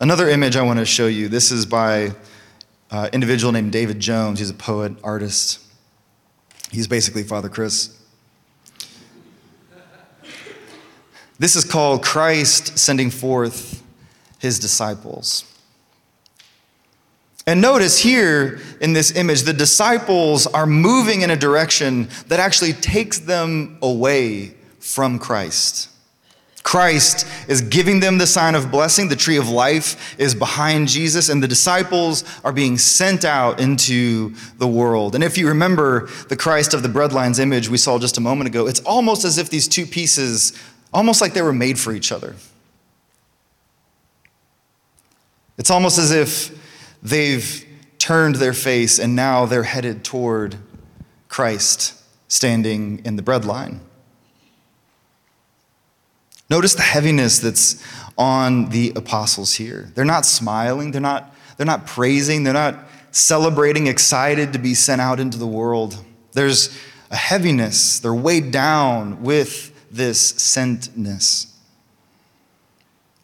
Another 0.00 0.28
image 0.28 0.56
I 0.56 0.62
want 0.62 0.78
to 0.78 0.84
show 0.84 1.06
you 1.06 1.28
this 1.28 1.52
is 1.52 1.66
by 1.66 2.12
an 2.90 3.10
individual 3.12 3.52
named 3.52 3.70
David 3.70 4.00
Jones. 4.00 4.38
He's 4.38 4.50
a 4.50 4.54
poet, 4.54 4.92
artist. 5.04 5.60
He's 6.72 6.88
basically 6.88 7.22
Father 7.22 7.48
Chris. 7.48 7.96
This 11.38 11.54
is 11.54 11.64
called 11.64 12.04
Christ 12.04 12.78
sending 12.78 13.10
forth 13.10 13.79
his 14.40 14.58
disciples. 14.58 15.44
And 17.46 17.60
notice 17.60 17.98
here 17.98 18.60
in 18.80 18.92
this 18.92 19.16
image, 19.16 19.42
the 19.42 19.52
disciples 19.52 20.46
are 20.46 20.66
moving 20.66 21.22
in 21.22 21.30
a 21.30 21.36
direction 21.36 22.08
that 22.28 22.40
actually 22.40 22.72
takes 22.74 23.18
them 23.18 23.78
away 23.82 24.54
from 24.78 25.18
Christ. 25.18 25.88
Christ 26.62 27.26
is 27.48 27.62
giving 27.62 28.00
them 28.00 28.18
the 28.18 28.26
sign 28.26 28.54
of 28.54 28.70
blessing. 28.70 29.08
The 29.08 29.16
tree 29.16 29.38
of 29.38 29.48
life 29.48 30.18
is 30.18 30.34
behind 30.34 30.88
Jesus, 30.88 31.28
and 31.28 31.42
the 31.42 31.48
disciples 31.48 32.22
are 32.44 32.52
being 32.52 32.76
sent 32.76 33.24
out 33.24 33.60
into 33.60 34.34
the 34.58 34.68
world. 34.68 35.14
And 35.14 35.24
if 35.24 35.38
you 35.38 35.48
remember 35.48 36.08
the 36.28 36.36
Christ 36.36 36.74
of 36.74 36.82
the 36.82 36.88
breadlines 36.88 37.38
image 37.38 37.68
we 37.68 37.78
saw 37.78 37.98
just 37.98 38.18
a 38.18 38.20
moment 38.20 38.48
ago, 38.48 38.66
it's 38.66 38.80
almost 38.80 39.24
as 39.24 39.38
if 39.38 39.48
these 39.48 39.66
two 39.66 39.86
pieces, 39.86 40.52
almost 40.92 41.20
like 41.20 41.32
they 41.32 41.42
were 41.42 41.52
made 41.52 41.78
for 41.78 41.92
each 41.92 42.12
other. 42.12 42.36
It's 45.60 45.68
almost 45.68 45.98
as 45.98 46.10
if 46.10 46.58
they've 47.02 47.66
turned 47.98 48.36
their 48.36 48.54
face 48.54 48.98
and 48.98 49.14
now 49.14 49.44
they're 49.44 49.62
headed 49.62 50.02
toward 50.02 50.56
Christ 51.28 52.02
standing 52.28 53.02
in 53.04 53.16
the 53.16 53.22
breadline. 53.22 53.80
Notice 56.48 56.74
the 56.74 56.82
heaviness 56.82 57.40
that's 57.40 57.84
on 58.16 58.70
the 58.70 58.94
apostles 58.96 59.52
here. 59.52 59.92
They're 59.94 60.06
not 60.06 60.24
smiling, 60.24 60.92
they're 60.92 61.00
not, 61.02 61.34
they're 61.58 61.66
not 61.66 61.86
praising, 61.86 62.42
they're 62.42 62.54
not 62.54 62.78
celebrating, 63.10 63.86
excited 63.86 64.54
to 64.54 64.58
be 64.58 64.72
sent 64.72 65.02
out 65.02 65.20
into 65.20 65.36
the 65.36 65.46
world. 65.46 66.02
There's 66.32 66.74
a 67.10 67.16
heaviness, 67.16 67.98
they're 67.98 68.14
weighed 68.14 68.50
down 68.50 69.22
with 69.22 69.74
this 69.90 70.32
sentness. 70.32 71.52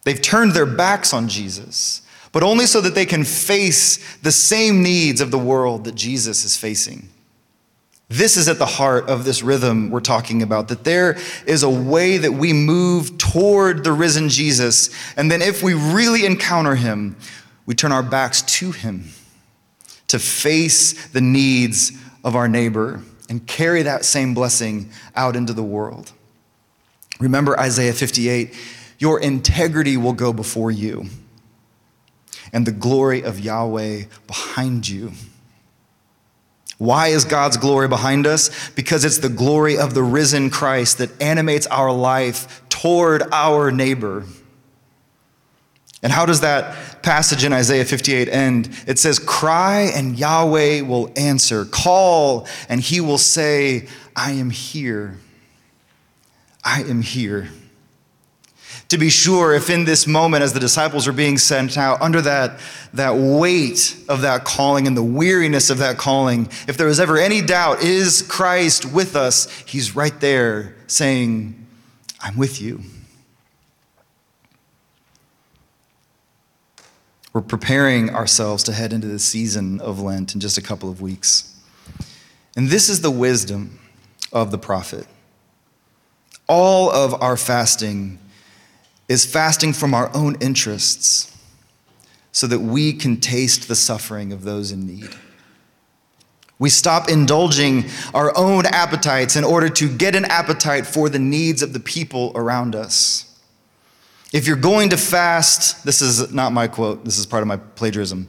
They've 0.05 0.21
turned 0.21 0.53
their 0.53 0.67
backs 0.67 1.15
on 1.15 1.29
Jesus 1.29 2.03
but 2.37 2.43
only 2.43 2.67
so 2.67 2.83
that 2.83 2.95
they 2.95 3.07
can 3.07 3.25
face 3.25 4.19
the 4.19 4.31
same 4.31 4.83
needs 4.83 5.23
of 5.23 5.31
the 5.31 5.39
world 5.39 5.85
that 5.85 5.95
Jesus 5.95 6.45
is 6.45 6.55
facing. 6.55 7.09
This 8.09 8.37
is 8.37 8.47
at 8.47 8.59
the 8.59 8.67
heart 8.67 9.09
of 9.09 9.25
this 9.25 9.43
rhythm 9.43 9.89
we're 9.89 10.01
talking 10.01 10.43
about 10.43 10.69
that 10.69 10.85
there 10.85 11.17
is 11.47 11.63
a 11.63 11.71
way 11.71 12.19
that 12.19 12.33
we 12.33 12.53
move 12.53 13.17
toward 13.17 13.85
the 13.85 13.93
risen 13.93 14.29
Jesus. 14.29 14.91
And 15.17 15.33
then, 15.33 15.41
if 15.41 15.63
we 15.63 15.73
really 15.73 16.27
encounter 16.27 16.75
him, 16.75 17.17
we 17.65 17.75
turn 17.75 17.91
our 17.91 18.03
backs 18.03 18.43
to 18.43 18.71
him 18.71 19.09
to 20.09 20.19
face 20.19 21.09
the 21.09 21.23
needs 21.23 21.93
of 22.23 22.37
our 22.37 22.49
neighbor 22.49 23.03
and 23.31 23.47
carry 23.47 23.81
that 23.81 24.05
same 24.05 24.35
blessing 24.35 24.91
out 25.15 25.37
into 25.37 25.55
the 25.55 25.65
world. 25.65 26.13
Remember 27.19 27.59
Isaiah 27.59 27.95
58 27.95 28.55
your 28.99 29.21
integrity 29.21 29.97
will 29.97 30.13
go 30.13 30.35
before 30.35 30.71
you 30.71 31.09
and 32.53 32.67
the 32.67 32.73
glory 32.73 33.23
of 33.23 33.41
Yahweh 33.41 34.05
behind 34.27 34.89
you. 34.89 35.13
Why 36.79 37.09
is 37.09 37.25
God's 37.25 37.57
glory 37.57 37.89
behind 37.89 38.27
us? 38.27 38.71
Because 38.71 39.05
it's 39.05 39.19
the 39.19 39.31
glory 39.31 39.79
of 39.79 39.95
the 39.95 40.03
risen 40.03 40.51
Christ 40.51 40.99
that 40.99 41.23
animates 41.23 41.67
our 41.69 41.93
life 41.93 42.63
toward 42.69 43.23
our 43.33 43.71
neighbor. 43.71 44.25
And 46.03 46.13
how 46.13 46.27
does 46.27 46.43
that 46.43 47.03
passage 47.03 47.45
in 47.45 47.53
Isaiah 47.53 47.85
58 47.85 48.29
end? 48.29 48.69
It 48.87 48.99
says, 48.99 49.19
Cry 49.19 49.91
and 49.95 50.19
Yahweh 50.19 50.83
will 50.83 51.11
answer. 51.17 51.65
Call 51.65 52.47
and 52.69 52.81
he 52.81 53.01
will 53.01 53.19
say, 53.19 53.89
I 54.15 54.33
am 54.33 54.51
here. 54.51 55.19
I 56.63 56.83
am 56.83 57.01
here. 57.01 57.49
To 58.91 58.99
be 58.99 59.11
sure, 59.11 59.53
if 59.53 59.69
in 59.69 59.85
this 59.85 60.07
moment, 60.07 60.45
as 60.45 60.53
the 60.53 60.61
disciples 60.61 61.09
are 61.09 61.13
being 61.13 61.39
sent 61.39 61.77
out, 61.77 62.01
under 62.01 62.21
that, 62.21 62.61
that 62.95 63.17
weight 63.17 63.97
of 64.09 64.21
that 64.21 64.45
calling 64.45 64.87
and 64.87 64.97
the 64.97 65.03
weariness 65.03 65.71
of 65.71 65.79
that 65.79 65.99
calling, 65.99 66.49
if 66.69 66.77
there 66.77 66.87
was 66.87 67.01
ever 67.01 67.19
any 67.19 67.43
doubt, 67.43 67.83
is 67.83 68.23
Christ 68.23 68.85
with 68.85 69.17
us? 69.17 69.51
He's 69.67 69.97
right 69.97 70.19
there 70.21 70.77
saying, 70.87 71.67
I'm 72.21 72.37
with 72.37 72.61
you. 72.61 72.83
We're 77.33 77.43
preparing 77.43 78.11
ourselves 78.11 78.63
to 78.65 78.73
head 78.73 78.93
into 78.93 79.09
the 79.09 79.19
season 79.19 79.81
of 79.81 80.01
Lent 80.01 80.33
in 80.35 80.41
just 80.41 80.57
a 80.57 80.63
couple 80.63 80.89
of 80.89 81.03
weeks. 81.03 81.55
And 82.57 82.69
this 82.69 82.89
is 82.89 83.03
the 83.03 83.11
wisdom 83.11 83.81
of 84.33 84.53
the 84.53 84.59
prophet. 84.59 85.07
All 86.49 86.89
of 86.89 87.21
our 87.21 87.37
fasting 87.37 88.21
is 89.09 89.25
fasting 89.25 89.73
from 89.73 89.95
our 89.95 90.15
own 90.15 90.37
interests 90.41 91.33
so 92.33 92.47
that 92.47 92.61
we 92.61 92.93
can 92.93 93.19
taste 93.19 93.69
the 93.69 93.75
suffering 93.75 94.33
of 94.33 94.43
those 94.43 94.73
in 94.73 94.87
need. 94.87 95.09
We 96.59 96.71
stop 96.71 97.09
indulging 97.09 97.85
our 98.15 98.37
own 98.37 98.67
appetites 98.67 99.37
in 99.37 99.45
order 99.45 99.69
to 99.69 99.95
get 99.95 100.15
an 100.15 100.25
appetite 100.25 100.87
for 100.87 101.09
the 101.09 101.19
needs 101.19 101.63
of 101.63 101.73
the 101.73 101.81
people 101.81 102.33
around 102.35 102.75
us. 102.75 103.39
If 104.33 104.47
you're 104.47 104.57
going 104.57 104.91
to 104.91 104.97
fast, 104.97 105.85
this 105.85 106.03
is 106.03 106.33
not 106.33 106.53
my 106.53 106.67
quote, 106.67 107.05
this 107.05 107.19
is 107.19 107.27
part 107.27 107.43
of 107.43 107.47
my 107.47 107.57
plagiarism. 107.57 108.29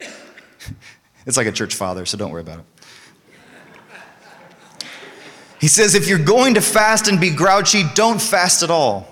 It's 1.26 1.36
like 1.36 1.48
a 1.48 1.52
church 1.52 1.74
father, 1.74 2.06
so 2.06 2.16
don't 2.16 2.30
worry 2.30 2.42
about 2.42 2.60
it. 2.60 2.64
He 5.60 5.68
says, 5.68 5.94
if 5.94 6.08
you're 6.08 6.18
going 6.18 6.54
to 6.54 6.60
fast 6.60 7.08
and 7.08 7.20
be 7.20 7.30
grouchy, 7.30 7.82
don't 7.94 8.20
fast 8.20 8.62
at 8.62 8.70
all. 8.70 9.08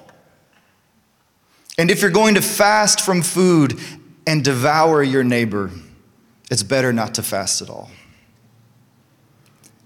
And 1.79 1.91
if 1.91 2.03
you're 2.03 2.11
going 2.11 2.35
to 2.35 2.43
fast 2.43 3.01
from 3.01 3.23
food 3.23 3.79
and 4.27 4.45
devour 4.45 5.03
your 5.03 5.25
neighbor, 5.25 5.71
it's 6.51 6.63
better 6.63 6.93
not 6.93 7.15
to 7.15 7.23
fast 7.23 7.63
at 7.63 7.71
all. 7.71 7.91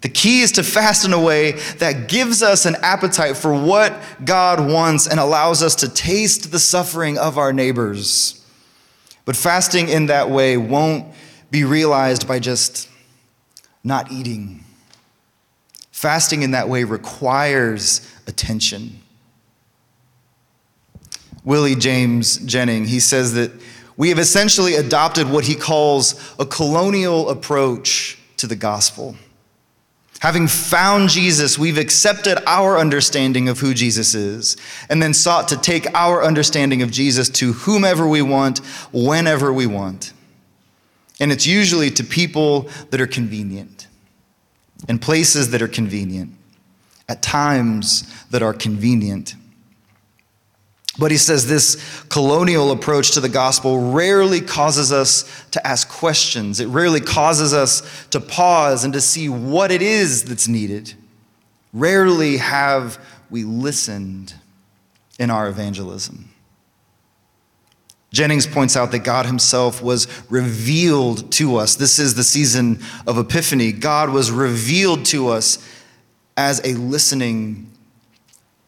The 0.00 0.08
key 0.08 0.42
is 0.42 0.52
to 0.52 0.62
fast 0.62 1.04
in 1.04 1.12
a 1.12 1.20
way 1.20 1.52
that 1.78 2.08
gives 2.08 2.42
us 2.42 2.66
an 2.66 2.76
appetite 2.82 3.36
for 3.36 3.52
what 3.52 4.00
God 4.24 4.60
wants 4.60 5.08
and 5.08 5.18
allows 5.18 5.62
us 5.62 5.74
to 5.76 5.88
taste 5.88 6.52
the 6.52 6.58
suffering 6.58 7.18
of 7.18 7.36
our 7.36 7.52
neighbors. 7.52 8.44
But 9.24 9.34
fasting 9.34 9.88
in 9.88 10.06
that 10.06 10.30
way 10.30 10.56
won't 10.56 11.12
be 11.50 11.64
realized 11.64 12.28
by 12.28 12.38
just 12.38 12.88
not 13.82 14.12
eating. 14.12 14.64
Fasting 15.98 16.42
in 16.42 16.52
that 16.52 16.68
way 16.68 16.84
requires 16.84 18.08
attention. 18.28 19.00
Willie 21.42 21.74
James 21.74 22.36
Jennings, 22.38 22.88
he 22.88 23.00
says 23.00 23.34
that 23.34 23.50
we 23.96 24.10
have 24.10 24.20
essentially 24.20 24.76
adopted 24.76 25.28
what 25.28 25.46
he 25.46 25.56
calls 25.56 26.14
a 26.38 26.46
colonial 26.46 27.28
approach 27.28 28.16
to 28.36 28.46
the 28.46 28.54
gospel. 28.54 29.16
Having 30.20 30.46
found 30.46 31.08
Jesus, 31.08 31.58
we've 31.58 31.78
accepted 31.78 32.38
our 32.46 32.78
understanding 32.78 33.48
of 33.48 33.58
who 33.58 33.74
Jesus 33.74 34.14
is 34.14 34.56
and 34.88 35.02
then 35.02 35.12
sought 35.12 35.48
to 35.48 35.56
take 35.56 35.92
our 35.94 36.22
understanding 36.22 36.80
of 36.80 36.92
Jesus 36.92 37.28
to 37.30 37.54
whomever 37.54 38.06
we 38.06 38.22
want, 38.22 38.58
whenever 38.92 39.52
we 39.52 39.66
want. 39.66 40.12
And 41.18 41.32
it's 41.32 41.48
usually 41.48 41.90
to 41.90 42.04
people 42.04 42.68
that 42.90 43.00
are 43.00 43.08
convenient, 43.08 43.87
in 44.86 44.98
places 44.98 45.50
that 45.50 45.62
are 45.62 45.68
convenient, 45.68 46.32
at 47.08 47.22
times 47.22 48.04
that 48.30 48.42
are 48.42 48.54
convenient. 48.54 49.34
But 50.98 51.12
he 51.12 51.16
says 51.16 51.46
this 51.46 52.02
colonial 52.08 52.72
approach 52.72 53.12
to 53.12 53.20
the 53.20 53.28
gospel 53.28 53.92
rarely 53.92 54.40
causes 54.40 54.92
us 54.92 55.46
to 55.52 55.64
ask 55.64 55.88
questions. 55.88 56.58
It 56.58 56.66
rarely 56.66 57.00
causes 57.00 57.54
us 57.54 58.06
to 58.08 58.20
pause 58.20 58.84
and 58.84 58.92
to 58.92 59.00
see 59.00 59.28
what 59.28 59.70
it 59.70 59.80
is 59.80 60.24
that's 60.24 60.48
needed. 60.48 60.94
Rarely 61.72 62.38
have 62.38 62.98
we 63.30 63.44
listened 63.44 64.34
in 65.18 65.30
our 65.30 65.48
evangelism. 65.48 66.27
Jennings 68.12 68.46
points 68.46 68.76
out 68.76 68.90
that 68.92 69.00
God 69.00 69.26
Himself 69.26 69.82
was 69.82 70.08
revealed 70.30 71.30
to 71.32 71.56
us. 71.56 71.76
This 71.76 71.98
is 71.98 72.14
the 72.14 72.24
season 72.24 72.80
of 73.06 73.18
Epiphany. 73.18 73.72
God 73.72 74.10
was 74.10 74.30
revealed 74.30 75.04
to 75.06 75.28
us 75.28 75.58
as 76.36 76.60
a 76.64 76.74
listening 76.74 77.70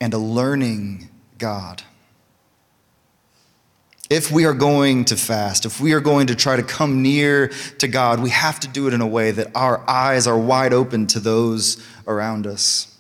and 0.01 0.13
a 0.13 0.19
learning 0.19 1.09
God. 1.39 1.83
If 4.11 4.33
we 4.33 4.45
are 4.45 4.55
going 4.55 5.05
to 5.07 5.17
fast, 5.17 5.65
if 5.65 5.81
we 5.81 5.93
are 5.93 6.01
going 6.01 6.27
to 6.27 6.35
try 6.35 6.57
to 6.57 6.65
come 6.65 7.01
near 7.01 7.49
to 7.79 7.87
God, 7.87 8.21
we 8.21 8.31
have 8.31 8.59
to 8.61 8.69
do 8.69 8.89
it 8.89 8.95
in 8.95 9.01
a 9.01 9.07
way 9.07 9.31
that 9.31 9.55
our 9.55 9.89
eyes 9.89 10.27
are 10.27 10.39
wide 10.39 10.73
open 10.73 11.07
to 11.09 11.21
those 11.21 11.83
around 12.09 12.47
us. 12.47 12.99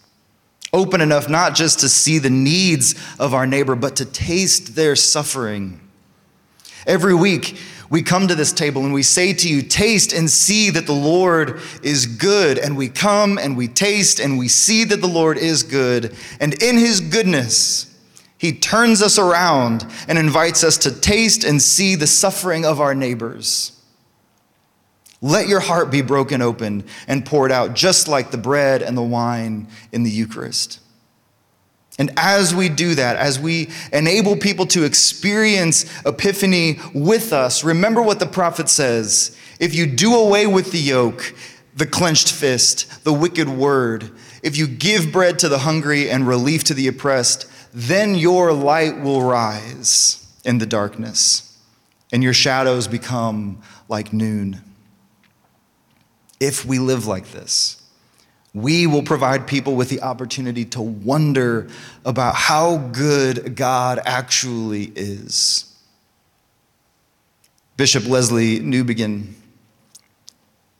Open 0.72 1.00
enough 1.00 1.28
not 1.28 1.56
just 1.56 1.80
to 1.80 1.88
see 1.88 2.18
the 2.18 2.30
needs 2.30 2.94
of 3.18 3.34
our 3.34 3.44
neighbor, 3.44 3.74
but 3.74 3.96
to 3.96 4.04
taste 4.04 4.76
their 4.76 4.94
suffering. 4.94 5.80
Every 6.86 7.14
week, 7.14 7.58
we 7.90 8.02
come 8.02 8.28
to 8.28 8.34
this 8.36 8.52
table 8.52 8.84
and 8.84 8.94
we 8.94 9.02
say 9.02 9.32
to 9.32 9.48
you, 9.48 9.62
Taste 9.62 10.12
and 10.12 10.30
see 10.30 10.70
that 10.70 10.86
the 10.86 10.92
Lord 10.92 11.60
is 11.82 12.06
good. 12.06 12.56
And 12.58 12.76
we 12.76 12.88
come 12.88 13.36
and 13.36 13.56
we 13.56 13.66
taste 13.66 14.20
and 14.20 14.38
we 14.38 14.48
see 14.48 14.84
that 14.84 15.00
the 15.00 15.08
Lord 15.08 15.36
is 15.36 15.64
good. 15.64 16.14
And 16.40 16.54
in 16.62 16.78
his 16.78 17.00
goodness, 17.00 17.86
he 18.38 18.52
turns 18.52 19.02
us 19.02 19.18
around 19.18 19.84
and 20.08 20.16
invites 20.16 20.64
us 20.64 20.78
to 20.78 21.00
taste 21.00 21.44
and 21.44 21.60
see 21.60 21.96
the 21.96 22.06
suffering 22.06 22.64
of 22.64 22.80
our 22.80 22.94
neighbors. 22.94 23.76
Let 25.20 25.48
your 25.48 25.60
heart 25.60 25.90
be 25.90 26.00
broken 26.00 26.40
open 26.40 26.84
and 27.06 27.26
poured 27.26 27.52
out, 27.52 27.74
just 27.74 28.08
like 28.08 28.30
the 28.30 28.38
bread 28.38 28.80
and 28.80 28.96
the 28.96 29.02
wine 29.02 29.68
in 29.92 30.02
the 30.04 30.10
Eucharist. 30.10 30.80
And 32.00 32.10
as 32.16 32.54
we 32.54 32.70
do 32.70 32.94
that, 32.94 33.16
as 33.16 33.38
we 33.38 33.68
enable 33.92 34.34
people 34.34 34.64
to 34.68 34.84
experience 34.84 35.84
Epiphany 36.06 36.78
with 36.94 37.30
us, 37.30 37.62
remember 37.62 38.00
what 38.00 38.18
the 38.18 38.26
prophet 38.26 38.70
says. 38.70 39.36
If 39.60 39.74
you 39.74 39.84
do 39.84 40.14
away 40.14 40.46
with 40.46 40.72
the 40.72 40.78
yoke, 40.78 41.34
the 41.76 41.84
clenched 41.84 42.32
fist, 42.32 43.04
the 43.04 43.12
wicked 43.12 43.50
word, 43.50 44.10
if 44.42 44.56
you 44.56 44.66
give 44.66 45.12
bread 45.12 45.38
to 45.40 45.50
the 45.50 45.58
hungry 45.58 46.08
and 46.08 46.26
relief 46.26 46.64
to 46.64 46.74
the 46.74 46.88
oppressed, 46.88 47.44
then 47.74 48.14
your 48.14 48.54
light 48.54 49.02
will 49.02 49.20
rise 49.20 50.26
in 50.42 50.56
the 50.56 50.64
darkness, 50.64 51.58
and 52.14 52.22
your 52.22 52.32
shadows 52.32 52.88
become 52.88 53.60
like 53.90 54.10
noon. 54.10 54.62
If 56.40 56.64
we 56.64 56.78
live 56.78 57.06
like 57.06 57.32
this, 57.32 57.79
we 58.52 58.86
will 58.86 59.02
provide 59.02 59.46
people 59.46 59.76
with 59.76 59.88
the 59.88 60.02
opportunity 60.02 60.64
to 60.64 60.80
wonder 60.80 61.68
about 62.04 62.34
how 62.34 62.78
good 62.78 63.54
God 63.54 64.00
actually 64.04 64.92
is. 64.96 65.66
Bishop 67.76 68.04
Lesslie 68.04 68.60
Newbigin. 68.60 69.32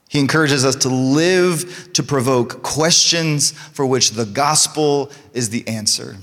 he 0.08 0.18
encourages 0.18 0.64
us 0.64 0.74
to 0.76 0.88
live 0.88 1.92
to 1.94 2.02
provoke 2.02 2.62
questions 2.62 3.52
for 3.52 3.86
which 3.86 4.10
the 4.10 4.26
gospel 4.26 5.10
is 5.32 5.50
the 5.50 5.66
answer. 5.68 6.16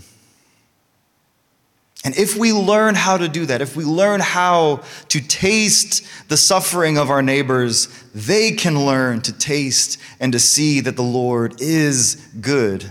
And 2.04 2.16
if 2.16 2.38
we 2.38 2.54
learn 2.54 2.96
how 2.96 3.18
to 3.18 3.28
do 3.28 3.46
that, 3.48 3.62
if 3.62 3.76
we 3.76 3.84
learn 3.84 4.20
how 4.20 4.84
to 5.10 5.20
taste 5.20 6.06
the 6.30 6.38
suffering 6.38 6.98
of 6.98 7.10
our 7.10 7.22
neighbors, 7.22 7.88
they 8.14 8.52
can 8.52 8.86
learn 8.86 9.22
to 9.22 9.34
taste 9.34 10.00
and 10.20 10.32
to 10.32 10.40
see 10.40 10.80
that 10.82 10.96
the 10.96 11.04
Lord 11.04 11.60
is 11.60 12.16
good. 12.40 12.90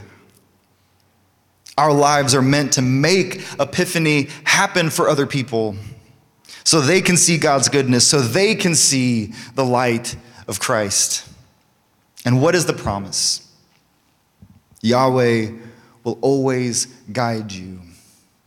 Our 1.78 1.92
lives 1.92 2.34
are 2.34 2.42
meant 2.42 2.72
to 2.74 2.82
make 2.82 3.44
epiphany 3.60 4.28
happen 4.44 4.90
for 4.90 5.08
other 5.08 5.26
people 5.26 5.76
so 6.64 6.80
they 6.80 7.00
can 7.00 7.16
see 7.16 7.38
God's 7.38 7.68
goodness, 7.68 8.06
so 8.06 8.20
they 8.20 8.54
can 8.54 8.74
see 8.74 9.32
the 9.54 9.64
light 9.64 10.16
of 10.48 10.58
Christ. 10.58 11.28
And 12.24 12.42
what 12.42 12.56
is 12.56 12.66
the 12.66 12.72
promise? 12.72 13.48
Yahweh 14.82 15.52
will 16.02 16.18
always 16.22 16.86
guide 17.12 17.52
you 17.52 17.80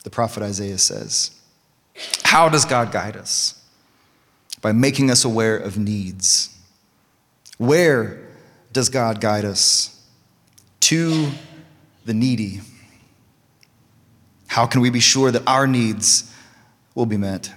the 0.03 0.09
prophet 0.09 0.43
Isaiah 0.43 0.77
says. 0.77 1.31
How 2.23 2.49
does 2.49 2.65
God 2.65 2.91
guide 2.91 3.17
us? 3.17 3.61
By 4.61 4.71
making 4.71 5.09
us 5.11 5.25
aware 5.25 5.57
of 5.57 5.77
needs. 5.77 6.55
Where 7.57 8.27
does 8.71 8.89
God 8.89 9.21
guide 9.21 9.45
us? 9.45 9.95
To 10.81 11.29
the 12.05 12.13
needy. 12.13 12.61
How 14.47 14.65
can 14.65 14.81
we 14.81 14.89
be 14.89 14.99
sure 14.99 15.31
that 15.31 15.43
our 15.45 15.67
needs 15.67 16.33
will 16.95 17.05
be 17.05 17.17
met? 17.17 17.51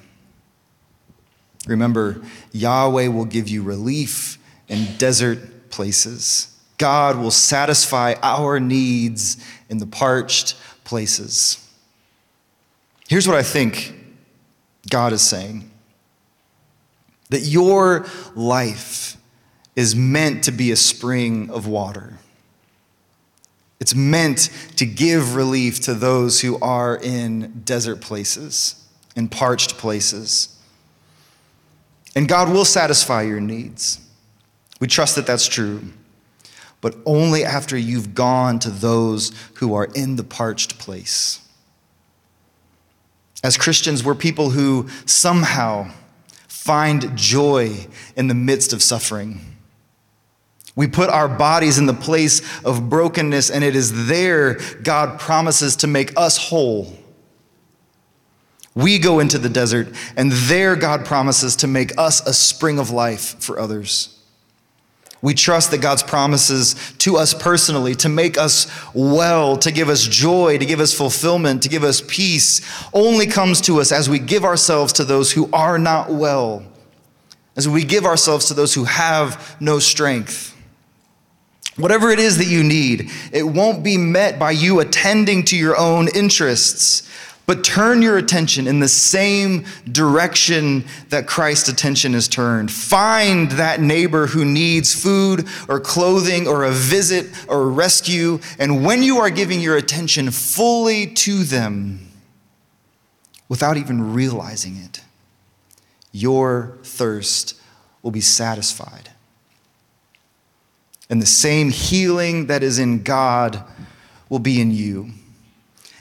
Remember, 1.66 2.20
Yahweh 2.52 3.08
will 3.08 3.24
give 3.24 3.48
you 3.48 3.62
relief 3.62 4.38
in 4.68 4.96
desert 4.98 5.70
places. 5.70 6.48
God 6.78 7.16
will 7.16 7.30
satisfy 7.30 8.14
our 8.22 8.58
needs 8.58 9.42
in 9.68 9.78
the 9.78 9.86
parched 9.86 10.56
places. 10.84 11.61
Here's 13.12 13.28
what 13.28 13.36
I 13.36 13.42
think 13.42 13.94
God 14.88 15.12
is 15.12 15.20
saying 15.20 15.70
that 17.28 17.42
your 17.42 18.06
life 18.34 19.18
is 19.76 19.94
meant 19.94 20.44
to 20.44 20.50
be 20.50 20.70
a 20.70 20.76
spring 20.76 21.50
of 21.50 21.66
water. 21.66 22.16
It's 23.80 23.94
meant 23.94 24.48
to 24.76 24.86
give 24.86 25.34
relief 25.34 25.78
to 25.80 25.92
those 25.92 26.40
who 26.40 26.58
are 26.60 26.96
in 26.96 27.60
desert 27.66 28.00
places, 28.00 28.82
in 29.14 29.28
parched 29.28 29.76
places. 29.76 30.58
And 32.16 32.26
God 32.26 32.50
will 32.50 32.64
satisfy 32.64 33.24
your 33.24 33.40
needs. 33.40 34.00
We 34.80 34.86
trust 34.86 35.16
that 35.16 35.26
that's 35.26 35.48
true, 35.48 35.82
but 36.80 36.96
only 37.04 37.44
after 37.44 37.76
you've 37.76 38.14
gone 38.14 38.58
to 38.60 38.70
those 38.70 39.32
who 39.56 39.74
are 39.74 39.90
in 39.94 40.16
the 40.16 40.24
parched 40.24 40.78
place. 40.78 41.41
As 43.42 43.56
Christians, 43.56 44.04
we're 44.04 44.14
people 44.14 44.50
who 44.50 44.88
somehow 45.04 45.90
find 46.46 47.16
joy 47.16 47.88
in 48.16 48.28
the 48.28 48.34
midst 48.34 48.72
of 48.72 48.82
suffering. 48.82 49.40
We 50.76 50.86
put 50.86 51.10
our 51.10 51.28
bodies 51.28 51.76
in 51.76 51.86
the 51.86 51.92
place 51.92 52.40
of 52.64 52.88
brokenness, 52.88 53.50
and 53.50 53.64
it 53.64 53.74
is 53.76 54.06
there 54.06 54.54
God 54.82 55.18
promises 55.18 55.76
to 55.76 55.86
make 55.86 56.16
us 56.16 56.38
whole. 56.38 56.96
We 58.74 58.98
go 58.98 59.18
into 59.18 59.38
the 59.38 59.50
desert, 59.50 59.88
and 60.16 60.32
there 60.32 60.76
God 60.76 61.04
promises 61.04 61.56
to 61.56 61.66
make 61.66 61.98
us 61.98 62.26
a 62.26 62.32
spring 62.32 62.78
of 62.78 62.90
life 62.90 63.42
for 63.42 63.58
others. 63.58 64.21
We 65.22 65.34
trust 65.34 65.70
that 65.70 65.80
God's 65.80 66.02
promises 66.02 66.74
to 66.98 67.16
us 67.16 67.32
personally, 67.32 67.94
to 67.96 68.08
make 68.08 68.36
us 68.36 68.66
well, 68.92 69.56
to 69.58 69.70
give 69.70 69.88
us 69.88 70.06
joy, 70.06 70.58
to 70.58 70.66
give 70.66 70.80
us 70.80 70.92
fulfillment, 70.92 71.62
to 71.62 71.68
give 71.68 71.84
us 71.84 72.02
peace, 72.06 72.60
only 72.92 73.28
comes 73.28 73.60
to 73.62 73.80
us 73.80 73.92
as 73.92 74.10
we 74.10 74.18
give 74.18 74.44
ourselves 74.44 74.92
to 74.94 75.04
those 75.04 75.30
who 75.30 75.48
are 75.52 75.78
not 75.78 76.10
well, 76.10 76.64
as 77.54 77.68
we 77.68 77.84
give 77.84 78.04
ourselves 78.04 78.46
to 78.46 78.54
those 78.54 78.74
who 78.74 78.82
have 78.82 79.56
no 79.60 79.78
strength. 79.78 80.56
Whatever 81.76 82.10
it 82.10 82.18
is 82.18 82.36
that 82.38 82.48
you 82.48 82.64
need, 82.64 83.10
it 83.32 83.44
won't 83.44 83.84
be 83.84 83.96
met 83.96 84.40
by 84.40 84.50
you 84.50 84.80
attending 84.80 85.44
to 85.44 85.56
your 85.56 85.78
own 85.78 86.08
interests, 86.08 87.08
but 87.46 87.64
turn 87.64 88.02
your 88.02 88.16
attention 88.16 88.66
in 88.66 88.80
the 88.80 88.88
same 88.88 89.64
direction 89.90 90.84
that 91.08 91.26
Christ's 91.26 91.68
attention 91.68 92.14
is 92.14 92.28
turned. 92.28 92.70
Find 92.70 93.50
that 93.52 93.80
neighbor 93.80 94.28
who 94.28 94.44
needs 94.44 94.94
food 94.94 95.46
or 95.68 95.80
clothing 95.80 96.46
or 96.46 96.64
a 96.64 96.70
visit 96.70 97.26
or 97.48 97.62
a 97.62 97.66
rescue, 97.66 98.40
and 98.58 98.84
when 98.84 99.02
you 99.02 99.18
are 99.18 99.30
giving 99.30 99.60
your 99.60 99.76
attention 99.76 100.30
fully 100.30 101.06
to 101.06 101.44
them, 101.44 102.08
without 103.48 103.76
even 103.76 104.14
realizing 104.14 104.76
it, 104.76 105.02
your 106.12 106.78
thirst 106.82 107.54
will 108.02 108.10
be 108.10 108.20
satisfied 108.20 109.10
and 111.12 111.20
the 111.20 111.26
same 111.26 111.68
healing 111.68 112.46
that 112.46 112.62
is 112.62 112.78
in 112.78 113.02
God 113.02 113.62
will 114.30 114.38
be 114.38 114.62
in 114.62 114.70
you. 114.70 115.10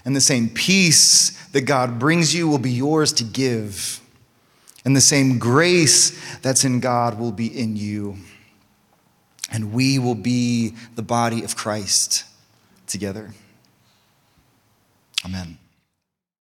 And 0.03 0.15
the 0.15 0.21
same 0.21 0.49
peace 0.49 1.31
that 1.49 1.61
God 1.61 1.99
brings 1.99 2.33
you 2.33 2.47
will 2.47 2.57
be 2.57 2.71
yours 2.71 3.13
to 3.13 3.23
give. 3.23 3.99
And 4.83 4.95
the 4.95 5.01
same 5.01 5.37
grace 5.37 6.19
that's 6.39 6.63
in 6.65 6.79
God 6.79 7.19
will 7.19 7.31
be 7.31 7.47
in 7.47 7.75
you. 7.75 8.17
And 9.51 9.73
we 9.73 9.99
will 9.99 10.15
be 10.15 10.73
the 10.95 11.03
body 11.03 11.43
of 11.43 11.55
Christ 11.55 12.23
together. 12.87 13.31
Amen. 15.25 15.57